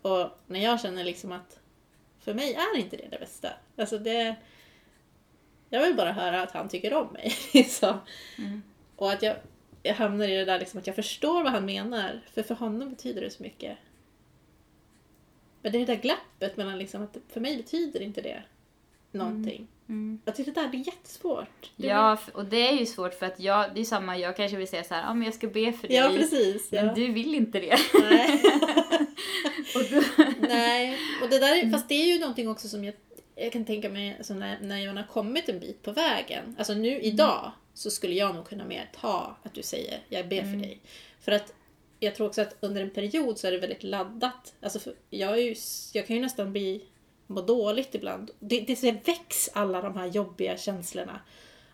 [0.02, 1.60] Och när jag känner liksom att
[2.20, 3.48] för mig är inte det det bästa.
[3.76, 4.36] Alltså det...
[5.70, 7.32] Jag vill bara höra att han tycker om mig.
[7.54, 7.98] Liksom.
[8.38, 8.62] Mm.
[8.96, 9.36] Och att jag,
[9.82, 12.20] jag hamnar i det där liksom att jag förstår vad han menar.
[12.32, 13.78] För för honom betyder det så mycket.
[15.62, 18.42] Men det är det där glappet mellan liksom att för mig betyder inte det
[19.12, 19.56] någonting.
[19.56, 19.68] Mm.
[20.24, 21.70] Jag tycker det där blir jättesvårt.
[21.76, 24.56] Det Ja, och det är ju svårt för att jag, det är samma, jag kanske
[24.56, 25.96] vill säga så här, ja men jag ska be för dig.
[25.96, 26.72] ja precis.
[26.72, 26.94] Men Ja.
[26.94, 27.76] du vill inte det.
[28.10, 28.42] Nej.
[29.74, 31.72] och då, Nej, och det där, Mm.
[31.72, 32.94] fast det är ju någonting också som jag,
[33.34, 36.54] jag kan tänka mig alltså när, när man har kommit en bit på vägen.
[36.58, 37.02] Alltså nu Mm.
[37.02, 40.80] idag så skulle jag nog kunna mer ta att du säger jag ber för dig.
[41.20, 41.52] För att
[42.00, 44.54] jag tror också att under en period så är det väldigt laddat.
[44.62, 45.54] Alltså jag, är ju,
[45.92, 46.82] jag kan ju nästan bli,
[47.26, 48.30] må dåligt ibland.
[48.38, 51.20] Det, det väcks alla de här jobbiga känslorna.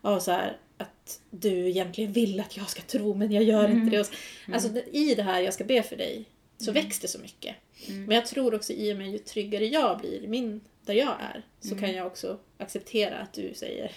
[0.01, 3.91] Av så här, att du egentligen vill att jag ska tro men jag gör inte
[3.91, 4.01] det.
[4.01, 4.13] Och så-
[4.53, 6.25] Alltså det- i det här jag ska be för dig
[6.59, 7.57] så väcks det så mycket.
[7.89, 11.43] Men jag tror också i och med ju tryggare jag blir min, där jag är
[11.61, 13.91] så kan jag också acceptera att du säger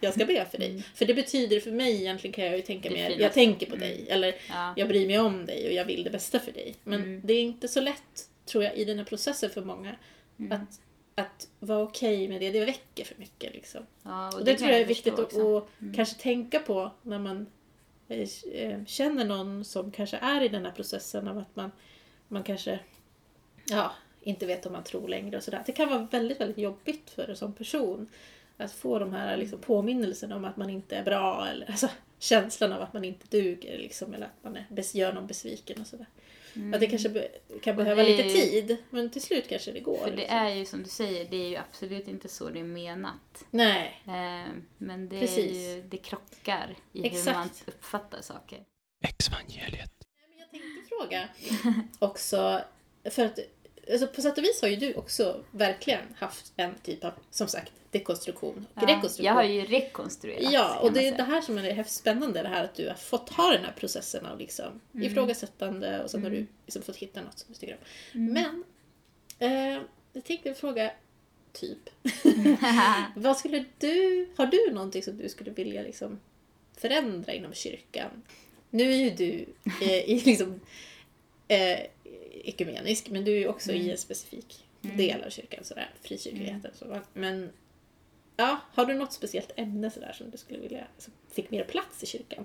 [0.00, 0.84] jag ska be för dig.
[0.94, 4.06] För det betyder för mig egentligen kan jag ju tänka mer, jag tänker på dig.
[4.08, 4.74] Eller Ja.
[4.76, 6.74] jag bryr mig om dig och jag vill det bästa för dig.
[6.84, 7.20] Men Mm.
[7.24, 9.96] det är inte så lätt, tror jag, i den här processen för många.
[10.38, 10.52] Mm.
[10.52, 10.80] Att,
[11.14, 12.50] att vara okej med det.
[12.50, 13.54] Det väcker för mycket.
[13.54, 13.86] Liksom.
[14.02, 17.18] Ja, och Och det, kan tror jag är viktigt att, att kanske tänka på när
[17.18, 17.46] man
[18.08, 21.70] eh, eh, känner någon som kanske är i den här processen av att man,
[22.28, 22.80] man kanske
[23.64, 25.62] ja, inte vet om man tror längre och sådär.
[25.66, 28.08] Det kan vara väldigt, väldigt jobbigt för en sån person
[28.56, 31.88] att få de här liksom, påminnelserna om att man inte är bra eller alltså,
[32.18, 35.86] känslan av att man inte duger liksom, eller att man är, gör någon besviken och
[35.86, 36.06] sådär.
[36.74, 37.28] Att det kanske be,
[37.62, 38.14] kan behöva Mm.
[38.14, 39.96] är lite ju- tid men till slut kanske det går.
[39.98, 40.36] För det liksom.
[40.36, 43.44] är ju som du säger, det är ju absolut inte så det är menat.
[43.50, 45.56] Nej, Eh, men det, är Precis.
[45.56, 47.26] ju, det krockar i Exakt.
[47.28, 48.64] hur man uppfattar saker.
[49.04, 49.92] Exvangeliet.
[50.38, 51.28] Jag tänkte fråga
[51.98, 52.60] också,
[53.10, 53.38] för att
[53.90, 57.48] alltså på sätt och vis har ju du också verkligen haft en typ av, som
[57.48, 59.26] sagt, dekonstruktion och Ja, rekonstruktion.
[59.26, 60.52] jag har ju rekonstruerat.
[60.52, 62.94] Ja, och det är det här som är det spännande, det här att du har
[62.94, 65.06] fått ha den här processen av liksom Mm.
[65.06, 68.20] ifrågasättande och sen har du liksom fått hitta något som du tycker om.
[68.20, 68.32] Mm.
[68.34, 68.64] Men,
[69.76, 70.92] eh, jag tänkte fråga,
[71.52, 71.78] typ,
[73.16, 76.20] vad skulle du, har du någonting som du skulle vilja liksom
[76.76, 78.22] förändra inom kyrkan?
[78.70, 79.46] Nu är ju du
[79.86, 80.60] eh, i liksom
[81.52, 81.86] eh,
[82.44, 83.82] ekumenisk, men du är ju också Mm.
[83.82, 86.70] i en specifik del av kyrkan, sådär, frikyrkligheten.
[86.74, 87.52] Så, men
[88.36, 92.02] ja, har du något speciellt ämne sådär som du skulle vilja, som fick mer plats
[92.02, 92.44] i kyrkan?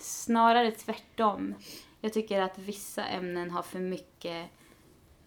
[0.00, 1.54] Snarare tvärtom.
[2.00, 4.46] Jag tycker att vissa ämnen har för mycket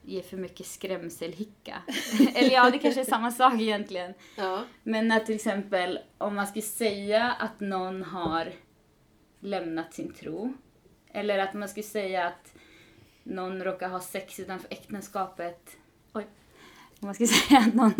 [0.08, 1.82] ger för mycket skrämselhicka.
[2.36, 4.14] Eller ja, det kanske är samma sak egentligen.
[4.38, 4.64] Ja.
[4.84, 8.54] Men att till exempel om man skulle säga att någon har
[9.40, 10.54] lämnat sin tro.
[11.16, 12.54] Eller att man skulle säga att
[13.24, 15.78] någon råkar ha sex utanför äktenskapet.
[16.14, 16.26] Oj.
[17.00, 17.94] Om man skulle säga att någon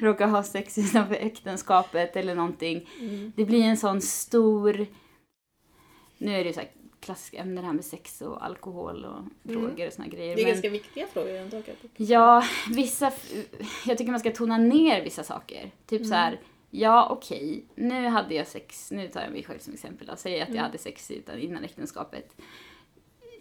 [0.00, 2.88] råkar ha sex utanför äktenskapet eller någonting.
[3.00, 3.32] Mm.
[3.36, 4.86] Det blir en sån stor...
[6.18, 9.22] Nu är det ju så här klassiska ämnen det här med sex och alkohol och
[9.42, 10.24] droger och såna grejer.
[10.32, 10.36] Mm.
[10.36, 11.56] Det är men- ganska viktiga frågor ändå.
[11.56, 12.08] jag.
[12.08, 13.12] Ja, vissa...
[13.86, 15.70] Jag tycker man ska tona ner vissa saker.
[15.86, 16.40] Typ så här,
[16.70, 20.42] ja okej, nu hade jag sex, nu tar jag mig själv som exempel då, säger
[20.42, 22.36] att jag hade sex utan, innan äktenskapet.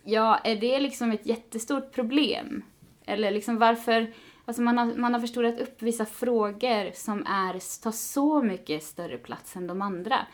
[0.04, 2.64] Ja, är det liksom ett jättestort problem?
[3.06, 4.14] Eller liksom varför...
[4.46, 9.18] Alltså man har, man har förstorat upp vissa frågor som är, tar så mycket större
[9.18, 10.28] plats än de andra.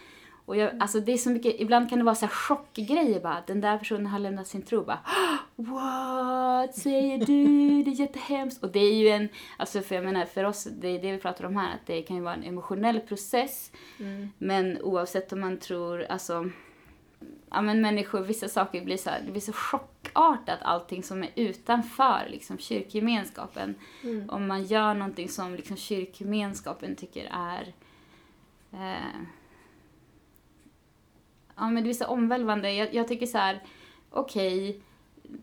[0.45, 3.43] Och jag, alltså det är så mycket, ibland kan det vara så här chockgrejer bara.
[3.47, 4.99] Den där personen har lämnat sin tro bara.
[5.55, 7.83] What säger du?
[7.83, 8.63] Det är jättehemskt.
[8.63, 11.17] Och det är ju en, alltså för jag menar för oss, det är det vi
[11.17, 13.71] pratar om här, att det kan ju vara en emotionell process.
[14.37, 16.49] Men oavsett om man tror, alltså
[17.49, 21.29] ja men människor, vissa saker blir så här, det blir så chockartat allting som är
[21.35, 23.75] utanför liksom kyrkgemenskapen.
[24.29, 27.73] Om man gör någonting som liksom kyrkgemenskapen tycker är
[28.73, 29.21] eh,
[31.55, 32.71] ja men det blir så omvälvande.
[32.71, 33.59] Jag, jag tycker så här,
[34.09, 34.81] okej,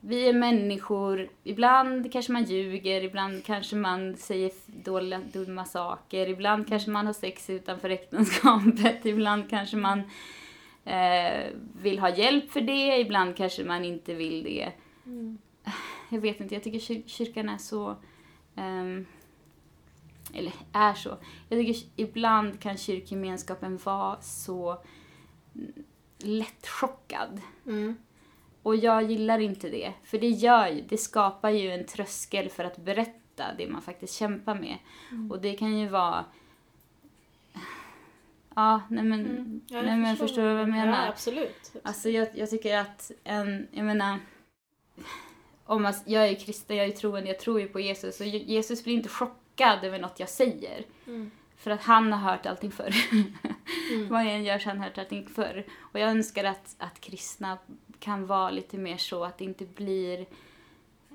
[0.01, 6.69] vi är människor, ibland kanske man ljuger, ibland kanske man säger dåliga, dumma saker, ibland
[6.69, 10.03] kanske man har sex utanför äktenskapet, ibland kanske man
[10.85, 11.47] eh,
[11.83, 14.73] vill ha hjälp för det, ibland kanske man inte vill det.
[16.13, 17.97] Jag vet inte, jag tycker kyr- kyrkan är så...
[18.57, 19.07] ehm,
[20.35, 21.17] eller är så.
[21.49, 24.83] Jag tycker ibland kan kyrkgemenskapen vara så
[26.23, 27.41] mm, lättchockad.
[27.67, 27.97] Mm.
[28.63, 29.93] Och jag gillar inte det.
[30.05, 34.15] För det gör ju, det skapar ju en tröskel för att berätta det man faktiskt
[34.15, 34.77] kämpar med.
[35.31, 36.25] Och det kan ju vara...
[38.55, 39.61] Ja, nej men, Mm.
[39.69, 41.05] Ja, jag nej, men förstår du vad jag menar?
[41.05, 41.73] Ja, absolut.
[41.83, 44.19] Alltså jag, jag tycker att en, jag menar,
[45.65, 48.27] om man, jag är ju kristen, jag är troende, jag tror ju på Jesus och
[48.27, 50.85] Je- Jesus blir inte chockad över något jag säger.
[51.07, 51.31] Mm.
[51.61, 52.95] För att han har hört allting förr.
[53.93, 54.09] Mm.
[54.09, 55.65] Vad jag än gör så har han hört allting förr.
[55.81, 57.59] Och jag önskar att, att kristna
[57.99, 60.27] kan vara lite mer så att det inte blir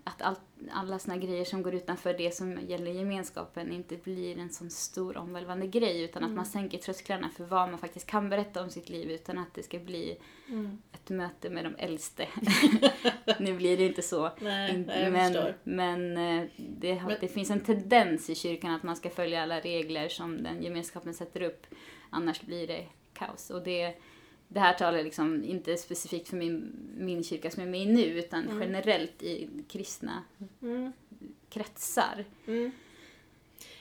[0.03, 0.41] att allt,
[0.74, 5.18] alla såna grejer som går utanför det som gäller gemenskapen inte blir en sån stor
[5.18, 6.36] omvälvande grej utan att Mm.
[6.36, 9.63] man sänker trösklarna för vad man faktiskt kan berätta om sitt liv utan att det
[9.63, 10.18] ska bli
[10.49, 10.78] Mm.
[10.93, 12.28] ett möte med de äldste.
[13.39, 14.30] nu blir det inte så.
[14.39, 18.84] Nej, nej, men men eh, det, har- Men- det finns en tendens i kyrkan att
[18.84, 21.66] man ska följa alla regler som den gemenskapen sätter upp.
[22.09, 23.49] Annars blir det kaos.
[23.49, 23.93] Och det,
[24.56, 27.86] det här talar liksom inte specifikt för min, min kyrka som jag är med i
[27.86, 30.24] nu, utan generellt i kristna
[30.62, 30.93] Mm.
[31.49, 32.26] kretsar.
[32.47, 32.72] Mm.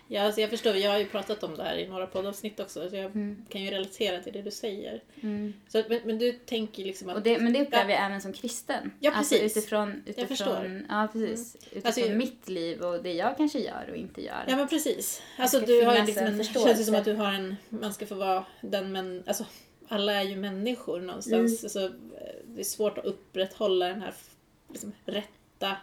[0.08, 0.76] Ja, alltså jag förstår.
[0.76, 3.44] Jag har ju pratat om det här i några poddavsnitt också, så jag Mm.
[3.48, 5.02] kan ju relatera till det du säger.
[5.20, 5.52] Mm.
[5.68, 7.24] Så, men, men du tänker liksom att...
[7.24, 8.90] Det, men det upplever jag även som kristen.
[9.00, 9.56] Ja, Alltså precis.
[9.56, 10.82] utifrån, utifrån, förstår.
[10.88, 11.56] Ja, precis.
[11.56, 14.44] Utifrån Alltså, mitt liv och det jag kanske gör och inte gör.
[14.48, 15.22] Ja men precis.
[15.38, 16.68] Alltså du har ju liksom en förståelse.
[16.68, 19.44] känns det som att du har en, man ska få vara den men, alltså
[19.88, 21.52] alla är ju människor någonstans.
[21.52, 21.64] Mm.
[21.64, 21.84] Alltså,
[22.20, 24.14] eh, det är svårt att upprätthålla den här
[24.72, 25.76] liksom, rätta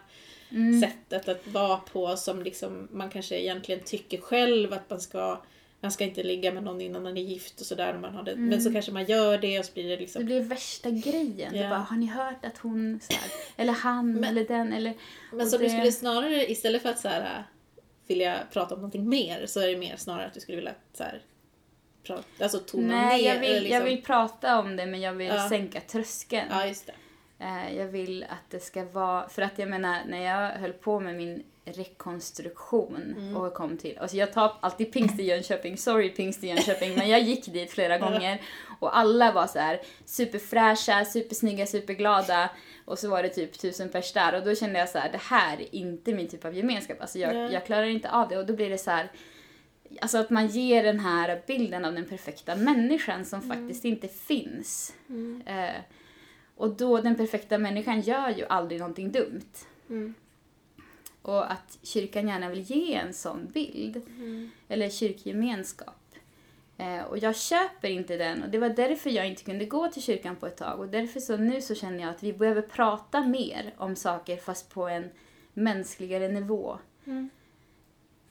[0.50, 0.80] Mm.
[0.80, 5.42] sättet att vara på som liksom man kanske egentligen tycker själv att man ska
[5.80, 7.98] man ska inte ligga med någon innan man är gift och sådär.
[7.98, 8.36] Man har det.
[8.36, 10.24] Men så kanske man gör det och så blir det Det liksom...
[10.24, 11.52] blir värsta grejen.
[11.52, 14.94] Du bara, har ni hört att hon så här, eller han Men- eller den eller...
[15.32, 17.44] Men så det- du skulle snarare istället för att så här, äh,
[18.06, 21.02] vilja prata om någonting mer så är det mer snarare att du skulle vilja så
[21.02, 21.22] här,
[22.02, 23.34] prata, alltså tona Nej, ner.
[23.34, 25.48] jag vill, liksom, jag vill prata om det men jag vill Ja.
[25.48, 26.46] sänka tröskeln.
[26.50, 26.92] Ja, just det.
[27.44, 31.00] Eh, Jag vill att det ska vara, för att jag menar när jag höll på
[31.00, 33.36] med min rekonstruktion Mm.
[33.36, 37.08] och kom till, alltså jag tar alltid pingst i Jönköping, sorry pingst i Jönköping, men
[37.08, 38.40] jag gick dit flera gånger
[38.80, 42.50] och alla var så här superfräscha, supersnygga, superglada
[42.84, 45.20] och så var det typ tusen pers där och då kände jag så här, det
[45.22, 48.46] här är inte min typ av gemenskap, alltså jag, jag klarar inte av det och
[48.46, 49.08] då blir det så här
[50.00, 54.94] Alltså att man ger den här bilden av den perfekta människan som faktiskt inte finns.
[55.46, 55.80] Eh,
[56.56, 59.52] och då, den perfekta människan gör ju aldrig någonting dumt.
[59.88, 60.14] Mm.
[61.22, 64.02] Och att kyrkan gärna vill ge en sån bild.
[64.68, 65.96] Eller kyrkgemenskap.
[66.78, 70.02] Eh, och jag köper inte den och det var därför jag inte kunde gå till
[70.02, 70.80] kyrkan på ett tag.
[70.80, 74.70] Och därför så nu så känner jag att vi behöver prata mer om saker fast
[74.70, 75.10] på en
[75.54, 76.78] mänskligare nivå.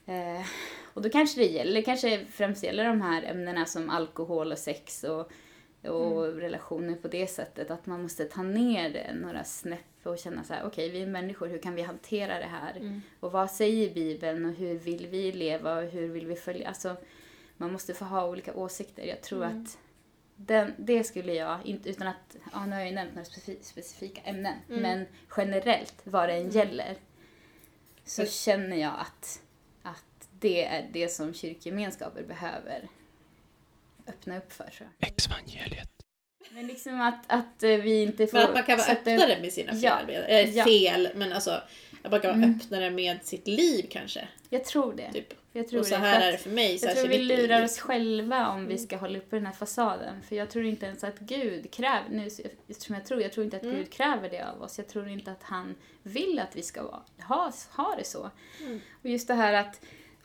[0.05, 0.45] Eh,
[0.93, 5.03] och då kanske det gäller, kanske främst gäller de här ämnena som alkohol och sex
[5.03, 5.31] och,
[5.91, 7.71] och relationer på det sättet.
[7.71, 11.07] Att man måste ta ner det några snäpp och känna så här, okej vi är
[11.07, 13.01] människor, hur kan vi hantera det här?
[13.19, 16.67] Och vad säger Bibeln och hur vill vi leva och hur vill vi följa?
[16.67, 16.95] Alltså,
[17.57, 19.03] man måste få ha olika åsikter.
[19.03, 19.77] Jag tror att
[20.35, 23.61] den, det skulle jag, inte, utan att, ja nu har jag ju nämnt några specifi-
[23.61, 25.05] specifika ämnen, men
[25.37, 26.95] generellt vad det än gäller
[28.05, 29.41] så känner jag att
[30.41, 32.87] det är det som kyrkgemenskaper behöver
[34.07, 35.09] öppna upp för tror jag.
[35.09, 35.87] Exvangeliet.
[36.51, 39.41] Men liksom att, att eh, vi inte får Men att man kan vara sätta öppnare
[39.41, 39.97] med sina Ja.
[39.97, 40.05] fel.
[40.07, 40.63] med- Eller Ja.
[40.63, 41.51] fel, men alltså
[42.03, 42.55] att man kan vara Mm.
[42.59, 44.27] öppnare med sitt liv kanske.
[44.49, 45.11] Jag tror det.
[45.11, 45.33] Typ.
[45.53, 45.97] Jag tror Och så det.
[46.01, 46.77] här är det för mig.
[46.79, 50.21] Så Jag tror vi lurar oss själva om vi ska hålla uppe den här fasaden.
[50.21, 52.27] För jag tror inte ens att Gud kräver, nu
[52.67, 53.75] eftersom jag tror, jag tror inte att Mm.
[53.75, 54.77] Gud kräver det av oss.
[54.77, 58.29] Jag tror inte att han vill att vi ska vara, ha, ha det så.
[58.59, 58.81] Mm.
[59.03, 59.81] Och just det här att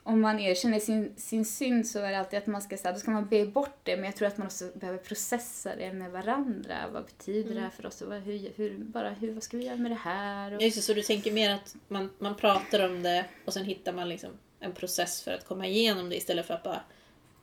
[0.07, 2.93] om man erkänner sin, sin synd så är det alltid att man ska, så här,
[2.93, 3.95] då ska man be bort det.
[3.95, 6.75] Men jag tror att man också behöver processa det med varandra.
[6.93, 8.01] Vad betyder det här för oss?
[8.01, 10.55] Och vad, hur, hur, bara, hur, vad ska vi göra med det här?
[10.55, 13.65] Och, just det, så du tänker mer att man, man pratar om det och sen
[13.65, 14.29] hittar man liksom
[14.59, 16.81] en process för att komma igenom det istället för att bara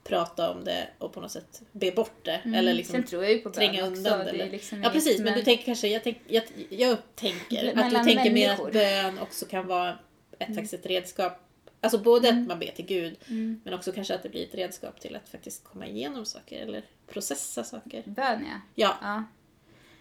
[0.04, 2.40] prata om det och på något sätt be bort det.
[2.44, 3.98] Mm, Eller liksom Sen tror jag ju på tränga bön också.
[3.98, 4.30] undan det.
[4.30, 4.50] Eller?
[4.50, 8.30] liksom Ja precis, men, du tänker kanske, jag, tänk, jag, jag tänker att du tänker
[8.30, 8.66] mer människor.
[8.66, 9.98] att bön också kan vara
[10.38, 11.43] ett, faktiskt ett redskap.
[11.84, 13.60] Alltså både att man ber till Gud Mm.
[13.64, 16.82] men också kanske att det blir ett redskap till att faktiskt komma igenom saker eller
[17.06, 18.02] processa saker.
[18.06, 18.60] Bön ja.
[18.74, 19.24] Ja, ja.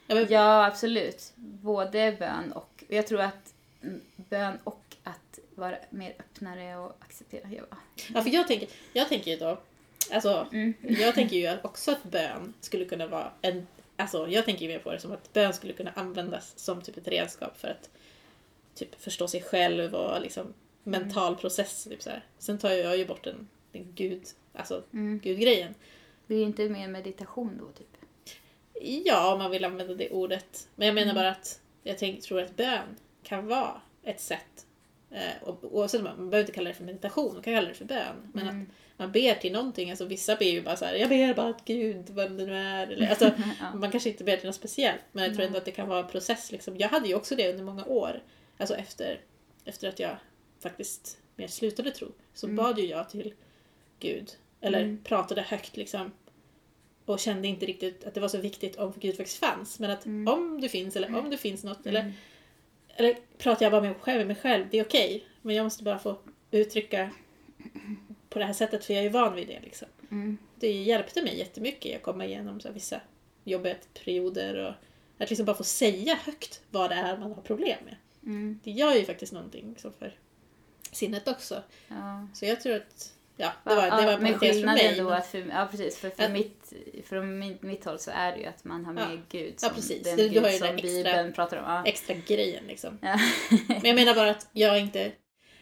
[0.07, 1.31] ja, men, Ja, absolut.
[1.35, 2.83] Både bön och...
[2.87, 7.49] Jag tror att mm, bön och att vara mer öppnare och acceptera.
[7.51, 7.77] Ja.
[8.13, 9.59] ja för jag tänker, jag tänker ju då,
[10.11, 10.73] alltså Mm.
[10.79, 14.79] jag tänker ju också att bön skulle kunna vara en, alltså jag tänker ju mer
[14.79, 17.89] på det som att bön skulle kunna användas som typ ett redskap för att
[18.75, 20.53] typ förstå sig själv och liksom
[20.83, 21.83] mental process.
[21.83, 22.25] Typ så här.
[22.37, 24.23] Sen tar jag ju bort den, den gud,
[24.53, 25.19] alltså Mm.
[25.19, 25.73] gudgrejen.
[26.27, 27.87] Det är inte mer meditation då, typ.
[29.05, 30.67] Ja, om man vill använda det ordet.
[30.75, 34.65] Men jag menar bara att jag tänk, tror att bön kan vara ett sätt.
[35.11, 37.73] Eh, och, oavsett man, man behöver inte kalla det för meditation, man kan kalla det
[37.73, 38.31] för bön.
[38.33, 38.67] Men att
[38.97, 41.65] man ber till någonting, alltså vissa ber ju bara så här, jag ber bara att
[41.65, 42.87] Gud, vem det nu är.
[42.87, 43.25] Eller, alltså,
[43.59, 43.75] Ja.
[43.75, 45.99] Man kanske inte ber till något speciellt, men jag tror ändå att det kan vara
[45.99, 46.51] en process.
[46.51, 46.77] Liksom.
[46.77, 48.23] Jag hade ju också det under många år.
[48.57, 49.19] Alltså efter,
[49.65, 50.17] efter att jag
[50.63, 53.33] faktiskt mer slutade tro, så bad ju jag till
[53.99, 54.31] Gud.
[54.61, 56.11] Eller pratade högt liksom.
[57.05, 59.79] Och kände inte riktigt att det var så viktigt om Gud faktiskt fanns.
[59.79, 61.85] Men att om du finns eller om det finns något.
[61.85, 62.13] Eller,
[62.95, 65.25] eller pratar jag bara med mig själv, mig själv, det är okej.
[65.41, 66.17] Men jag måste bara få
[66.51, 67.09] uttrycka
[68.29, 69.59] på det här sättet för jag är van vid det.
[69.63, 69.87] Liksom.
[70.11, 70.37] Mm.
[70.55, 73.01] Det hjälpte mig jättemycket att komma igenom så här, vissa
[73.43, 74.55] jobbiga perioder.
[74.55, 74.73] Och
[75.23, 77.95] att liksom bara få säga högt vad det är man har problem med.
[78.23, 78.59] Mm.
[78.63, 80.13] Det gör ju faktiskt någonting liksom, för
[80.93, 81.63] sinnet också.
[81.87, 82.27] Ja.
[82.33, 84.85] Så jag tror att Ja, det var, det var ja, en men parentes för skillnaden
[84.85, 84.99] mig.
[84.99, 86.73] då att för, ja precis, för, för Att- mitt,
[87.05, 89.17] från mitt, mitt håll så är det ju att man har med Ja.
[89.29, 90.03] Gud Ja, som precis.
[90.03, 91.63] den Du- Gud har ju som den extra- Bibeln pratar om.
[91.67, 91.83] Ja.
[91.85, 92.99] extra grejen liksom.
[93.01, 93.19] Ja.
[93.67, 95.11] Men jag menar bara att jag inte...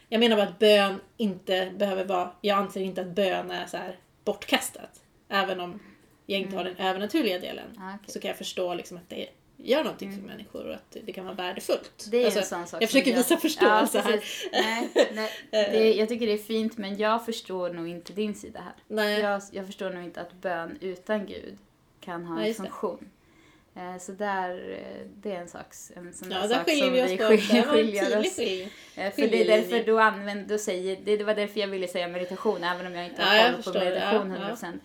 [0.08, 2.32] Jag menar bara att bön inte behöver vara...
[2.40, 5.00] Jag anser inte att bön är så här bortkastat.
[5.28, 5.80] Även om
[6.26, 7.72] jag inte har den övernaturliga delen.
[7.76, 7.94] Ja, Mm.
[7.94, 8.12] okej.
[8.12, 9.28] Så kan jag förstå liksom att det
[9.62, 12.06] gör någonting för människor och att det kan vara värdefullt.
[12.10, 14.24] Det är Alltså, en sån sak jag försöker visa förståelse ja, här.
[14.52, 15.30] Nej, nej,
[15.72, 18.72] det, jag tycker det är fint men jag förstår nog inte din sida här.
[18.88, 19.20] Nej.
[19.20, 21.58] Jag, jag förstår nog inte att bön utan Gud
[22.00, 22.54] kan ha Ja, en det.
[22.54, 23.08] funktion.
[23.76, 27.16] Eh, Så där, eh, det är en, sak, en sån Ja, där sak skiljer som
[27.18, 28.36] vi oss skiljer tydlig oss.
[28.36, 28.62] skilj.
[28.96, 32.08] Eh, För det är därför du använder, säger, det det var därför jag ville säga
[32.08, 33.84] meditation, även om jag inte har Ja, jag koll på det.
[33.84, 34.54] meditation Ja, ja.
[34.56, 34.78] 100%.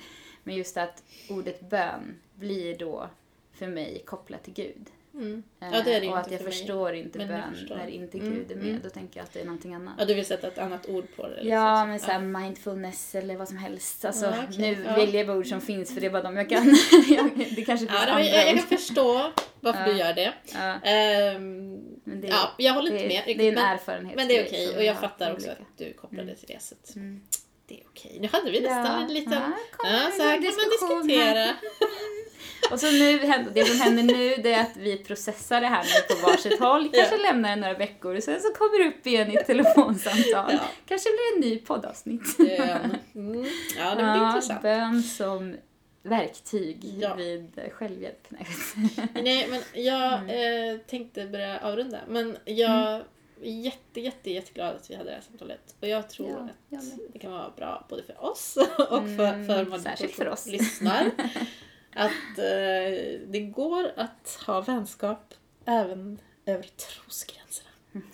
[0.43, 3.09] Men just att ordet bön blir då
[3.57, 4.85] för mig kopplat till Gud.
[5.13, 5.43] Mm.
[5.61, 6.53] Eh, Ja, det är det och inte att jag för mig.
[6.53, 7.75] förstår inte Men jag bön förstår.
[7.75, 8.65] när inte Mm, Gud är med.
[8.69, 8.79] mm.
[8.83, 9.93] Då tänker jag att det är någonting annat.
[9.97, 11.35] Ja, du vill sätta ett annat ord på det?
[11.35, 11.87] eller Ja, så.
[11.87, 14.05] men såhär mindfulness eller vad som helst.
[14.05, 14.57] Alltså, Ja, okej.
[14.75, 14.95] nu Ja.
[14.95, 16.65] väljer jag bara ord som finns för det är bara de jag kan.
[17.55, 19.87] Det kanske finns Ja, det, andra jag, jag kan förstå varför Ja.
[19.93, 20.33] du gör det.
[20.53, 23.37] Ja, Ehm, men det, ja, jag håller det, inte med.
[23.37, 24.15] det är en men, erfarenhet.
[24.15, 25.61] men det är okej och jag fattar också olika.
[25.61, 26.61] att du kopplade till det.
[26.61, 27.21] Så Mm.
[27.67, 28.17] Det är okej.
[28.21, 29.01] Nu hade vi nästan Ja.
[29.07, 29.33] en liten...
[29.33, 29.51] Ja,
[29.83, 31.53] Ja, så här kan man diskutera.
[32.71, 33.19] Och så nu,
[33.53, 36.89] det som händer nu det är att vi processar det här nu på varsitt håll.
[36.93, 37.21] Kanske Ja.
[37.21, 40.23] lämnar det några veckor och sen så kommer det upp igen i ett telefonsamtal.
[40.53, 40.59] Ja.
[40.87, 42.39] Kanske blir det en ny poddavsnitt.
[42.39, 43.45] Mm.
[43.77, 44.61] Ja, det blir Ja, intressant.
[44.61, 45.55] bön som
[46.03, 47.13] verktyg Ja.
[47.13, 48.27] vid självhjälp.
[48.29, 49.47] Nej.
[49.49, 50.29] Men jag Mm.
[50.75, 51.99] eh, tänkte börja avrunda.
[52.07, 53.01] Men jag
[53.41, 55.75] är jätte, jätte, jätteglad att vi hade det här samtalet.
[55.79, 59.33] Och jag tror Ja, jag att det kan vara bra både för oss och för,
[59.33, 60.45] Mm, för människor särskilt som för oss.
[60.47, 61.11] lyssnar.
[61.93, 65.33] Att eh, det går att ha vänskap
[65.65, 67.69] även över trosgränserna.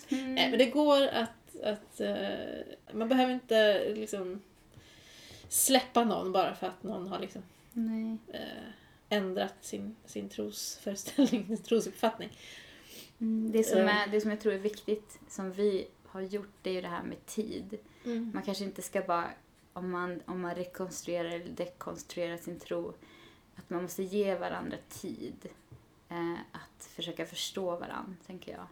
[0.10, 0.36] Mm.
[0.36, 1.62] Nej, men det går att...
[1.64, 2.18] att eh,
[2.94, 4.42] man behöver inte liksom
[5.50, 7.42] släppa någon bara för att någon har liksom
[8.34, 8.40] eh,
[9.10, 12.30] ändrat sin, sin trosföreställning, sin trosuppfattning.
[13.22, 14.02] Mm, Det som, Eh.
[14.04, 16.88] är, det som jag tror är viktigt, som vi har gjort, det är ju det
[16.88, 17.78] här med tid.
[18.34, 19.30] Man kanske inte ska bara,
[19.74, 22.94] om man, om man rekonstruerar eller dekonstruerar sin tro,
[23.56, 25.48] att man måste ge varandra tid
[26.10, 28.68] eh, att försöka förstå varandra, tänker jag.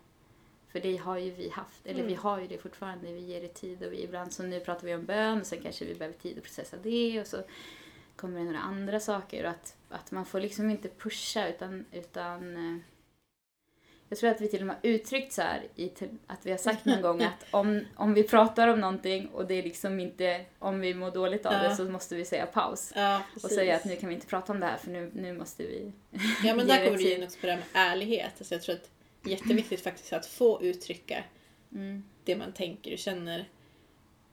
[0.68, 2.24] För det har ju vi haft, eller vi Mm.
[2.24, 4.96] har ju det fortfarande, vi ger det tid och vi ibland, så nu pratar vi
[4.96, 7.38] om bön och sen kanske vi behöver tid att processa det och så
[8.16, 12.56] kommer det några andra saker och att, att man får liksom inte pusha utan, utan
[12.58, 12.78] eh,
[14.12, 15.92] jag tror att vi till och med har uttryckt så här, i,
[16.28, 19.54] att vi har sagt någon gång att om, om vi pratar om någonting och det
[19.54, 21.70] är liksom inte, om vi mår dåligt av Ja.
[21.70, 22.92] det så måste vi säga paus.
[22.96, 25.34] Ja, Och säga att nu kan vi inte prata om det här för nu, nu
[25.34, 25.92] måste vi...
[26.44, 27.18] Ja, men där kommer tid.
[27.18, 28.34] in också på det här med ärlighet.
[28.38, 28.90] Alltså jag tror att
[29.24, 31.24] det är jätteviktigt faktiskt att få uttrycka
[31.74, 32.04] Mm.
[32.24, 33.50] det man tänker och känner.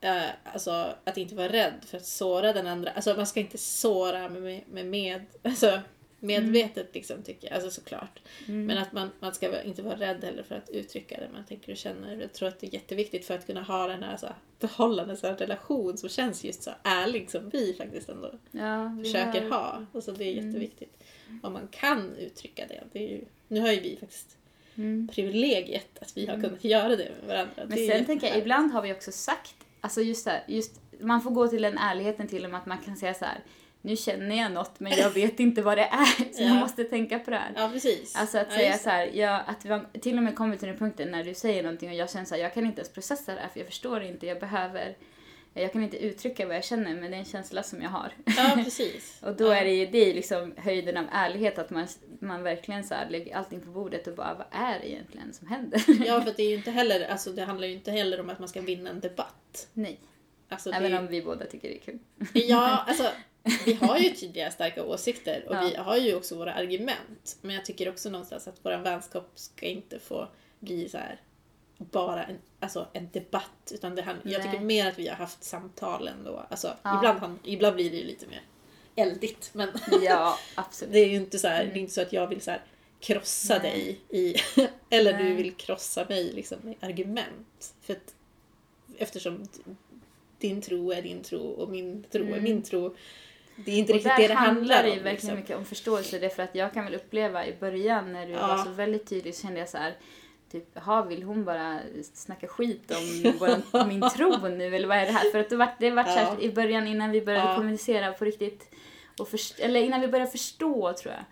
[0.00, 0.22] Eh,
[0.52, 2.90] alltså att inte vara rädd för att såra den andra.
[2.90, 5.80] Alltså man ska inte såra med, med, med alltså,
[6.20, 7.54] medvetet liksom tycker jag.
[7.54, 8.20] Alltså såklart.
[8.48, 8.66] Mm.
[8.66, 11.72] Men att man, man ska inte vara rädd heller för att uttrycka det man tänker
[11.72, 12.16] och känner.
[12.20, 15.16] Jag tror att det är jätteviktigt för att kunna ha den här så här, förhållande,
[15.16, 19.42] så här, relation som känns just så ärlig som vi faktiskt ändå Ja, vi försöker
[19.42, 19.86] har- ha.
[19.94, 20.46] Alltså det är Mm.
[20.46, 21.04] jätteviktigt.
[21.42, 22.82] Om man kan uttrycka det.
[22.92, 24.34] det är ju, nu har ju vi faktiskt
[24.74, 25.08] Mm.
[25.14, 27.62] privilegiet att vi har kunnat göra det med varandra.
[27.66, 31.30] Men sen tänker jag, ibland har vi också sagt, alltså just här, just, man får
[31.30, 33.38] gå till den ärligheten till och med att man kan säga så här.
[33.82, 36.54] Nu känner jag något men jag vet inte vad det är så jag Ja.
[36.54, 37.52] måste tänka på det här.
[37.56, 38.16] Ja, precis.
[38.16, 40.68] Alltså att ja, säga just så här, ja, att vi till och med kommit till
[40.68, 42.92] den punkten när du säger någonting och jag känner så här, jag kan inte ens
[42.92, 44.96] processa det här för jag förstår inte, jag behöver,
[45.54, 48.12] jag kan inte uttrycka vad jag känner men det är en känsla som jag har.
[48.36, 49.18] Ja, precis.
[49.22, 49.54] Och då ja.
[49.56, 51.86] är det ju det är liksom höjden av ärlighet, att man,
[52.20, 55.48] man verkligen så här lägger allting på bordet och bara, vad är det egentligen som
[55.48, 55.82] händer?
[56.06, 58.38] Ja, för det är ju inte heller, alltså det handlar ju inte heller om att
[58.38, 59.68] man ska vinna en debatt.
[59.72, 60.00] Nej,
[60.50, 61.98] Alltså, det även är- om vi båda tycker det är kul.
[62.32, 63.10] Ja, alltså
[63.66, 65.60] vi har ju tydliga starka åsikter och Ja.
[65.70, 67.36] vi har ju också våra argument.
[67.40, 70.28] Men jag tycker också någonstans att vår vänskap ska inte få
[70.60, 71.20] bli så här
[71.78, 73.72] bara en, alltså en debatt.
[73.74, 76.46] Utan det hand, jag tycker mer att vi har haft samtal ändå.
[76.50, 76.98] Alltså, Ja.
[76.98, 78.42] ibland, ibland blir det ju lite mer
[78.96, 79.50] eldigt.
[79.52, 79.68] Men
[80.02, 80.92] Ja, absolut.
[80.92, 81.72] det är ju inte så här, Mm.
[81.74, 82.62] det är inte så att jag vill så här
[83.00, 83.72] krossa Nej.
[84.10, 84.34] dig i,
[84.90, 85.34] eller du Nej.
[85.34, 87.74] vill krossa mig liksom, med argument.
[87.82, 88.14] För att,
[88.98, 89.48] eftersom
[90.38, 92.42] din tro är din tro och min tro är Mm.
[92.44, 92.96] min tro.
[93.64, 94.96] Det är inte riktigt där det det handlar det om.
[94.96, 95.34] ju verkligen Liksom.
[95.34, 96.18] mycket om förståelse.
[96.18, 98.46] Därför att jag kan väl uppleva i början när du Ja.
[98.46, 99.94] var så väldigt tydlig så kände jag så här
[100.52, 101.78] Typ, jaha, vill hon bara
[102.14, 105.30] snacka skit om våran, min tro nu eller vad är det här?
[105.30, 106.40] För att det var, det var så här, Ja.
[106.40, 107.54] i början innan vi började Ja.
[107.56, 108.70] kommunicera på riktigt,
[109.18, 111.24] och först, eller innan vi började förstå tror jag.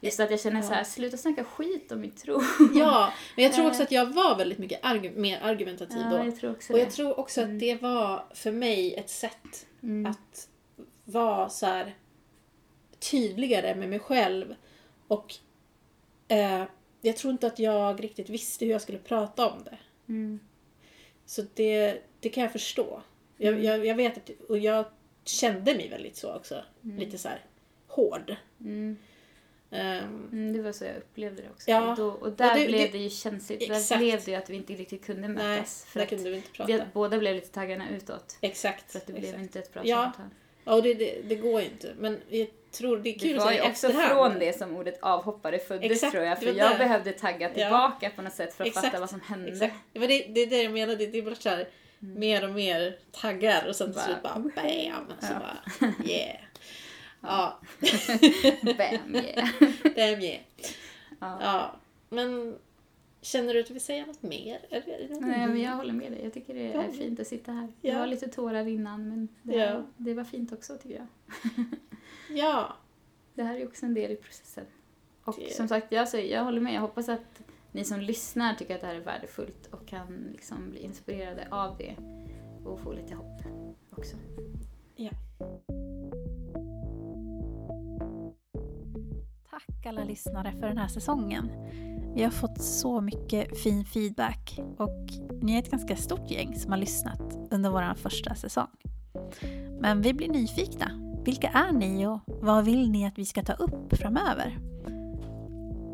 [0.00, 0.66] Just att jag känner Ja.
[0.68, 2.42] så här, sluta snacka skit om min tro.
[2.74, 6.24] Ja, men jag tror också att jag var väldigt mycket argu- mer argumentativ Ja, då.
[6.24, 6.84] jag tror också Och det.
[6.84, 10.10] jag tror också att det var för mig ett sätt Mm.
[10.10, 10.48] att
[11.04, 11.94] vara så här
[12.98, 14.54] tydligare med mig själv.
[15.08, 15.34] Och
[16.28, 16.64] eh,
[17.00, 19.78] jag tror inte att jag riktigt visste hur jag skulle prata om det.
[20.08, 20.40] Mm.
[21.26, 23.02] Så det, det kan jag förstå.
[23.36, 24.84] Jag, jag, jag vet att, och jag
[25.24, 26.64] kände mig väldigt så också.
[26.80, 27.44] Lite så här
[27.86, 28.36] hård.
[28.60, 28.96] Mm.
[29.70, 31.70] Mm, det var så jag upplevde det också.
[31.70, 31.90] Ja.
[31.90, 33.62] Och, då, och där Och det- blev det- ju känsligt.
[33.62, 33.88] Exakt.
[33.88, 35.84] Där blev det ju att vi inte riktigt kunde nej, mötas.
[35.84, 38.38] för där att kunde vi vi båda blev lite taggarna utåt.
[38.40, 38.92] Exakt.
[38.92, 39.42] För att det blev exakt.
[39.42, 40.26] inte ett bra Ja, samtal.
[40.64, 41.94] Ja, det, det, det går ju inte.
[41.98, 45.58] Men jag tror det är kul Det var ju också från det som ordet avhoppare
[45.58, 46.38] föddes Exakt, tror jag.
[46.38, 46.78] För jag det.
[46.78, 47.54] behövde tagga Ja.
[47.54, 49.48] tillbaka på något sätt för att Exakt, fatta vad som hände.
[49.52, 49.74] Exakt.
[49.92, 50.96] Det, var det, det är det jag menar.
[50.96, 54.52] Det, blir så här, mer och mer taggar och sen till slut bara bam.
[55.20, 55.38] Så Ja.
[55.40, 56.36] bara yeah.
[57.24, 57.60] Ja,
[58.62, 59.48] Bam, yeah.
[59.96, 60.40] damn yeah.
[61.20, 61.38] Ja.
[61.40, 61.76] Ja,
[62.08, 62.58] men
[63.22, 64.58] känner du att du vill säga något mer?
[65.20, 66.20] Nej, men jag håller med dig.
[66.24, 66.92] Jag tycker det är Ja.
[66.92, 67.72] fint att sitta här.
[67.80, 67.92] Ja.
[67.92, 69.66] Jag har lite tårar innan men det, Ja.
[69.66, 71.06] här, det var fint också tycker jag.
[72.38, 72.76] Ja,
[73.34, 74.64] Det här är också en del i processen.
[75.24, 76.74] Och Det- som sagt, jag, säger, jag håller med.
[76.74, 77.42] Jag hoppas att
[77.72, 81.76] ni som lyssnar tycker att det här är värdefullt och kan liksom bli inspirerade av
[81.78, 81.96] det
[82.64, 83.42] och få lite hopp
[83.90, 84.16] också.
[89.52, 91.50] Tack alla lyssnare för den här säsongen.
[92.14, 95.08] Vi har fått så mycket fin feedback och
[95.42, 98.68] ni är ett ganska stort gäng som har lyssnat under vår första säsong.
[99.80, 100.86] Men vi blir nyfikna.
[101.24, 104.58] Vilka är ni och vad vill ni att vi ska ta upp framöver?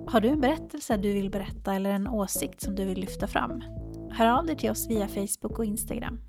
[0.07, 3.63] Har du en berättelse du vill berätta eller en åsikt som du vill lyfta fram?
[4.11, 6.21] Hör av dig till oss via Facebook och Instagram.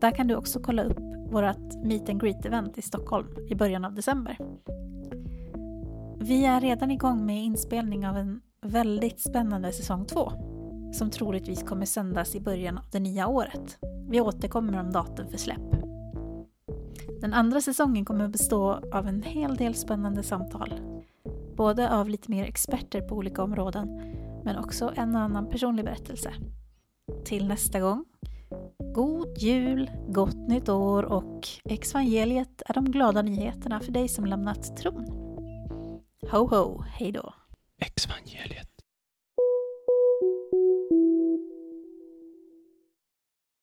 [0.00, 3.94] Där kan du också kolla upp vårt Meet and Greet-event i Stockholm i början av
[3.94, 4.38] december.
[6.20, 10.32] Vi är redan igång med inspelning av en väldigt spännande säsong 2
[10.92, 13.78] som troligtvis kommer sändas i början av det nya året.
[14.08, 15.70] Vi återkommer om datum för släpp.
[17.20, 20.80] Den andra säsongen kommer att bestå av en hel del spännande samtal.
[21.56, 24.14] Både av lite mer experter på olika områden
[24.44, 26.32] men också en och annan personlig berättelse.
[27.24, 28.04] Till nästa gång.
[28.94, 34.76] God jul, gott nytt år och evangeliet är de glada nyheterna för dig som lämnat
[34.76, 35.27] tron.
[36.30, 37.34] Ho ho, hej då.
[37.78, 38.77] Exvangeliet.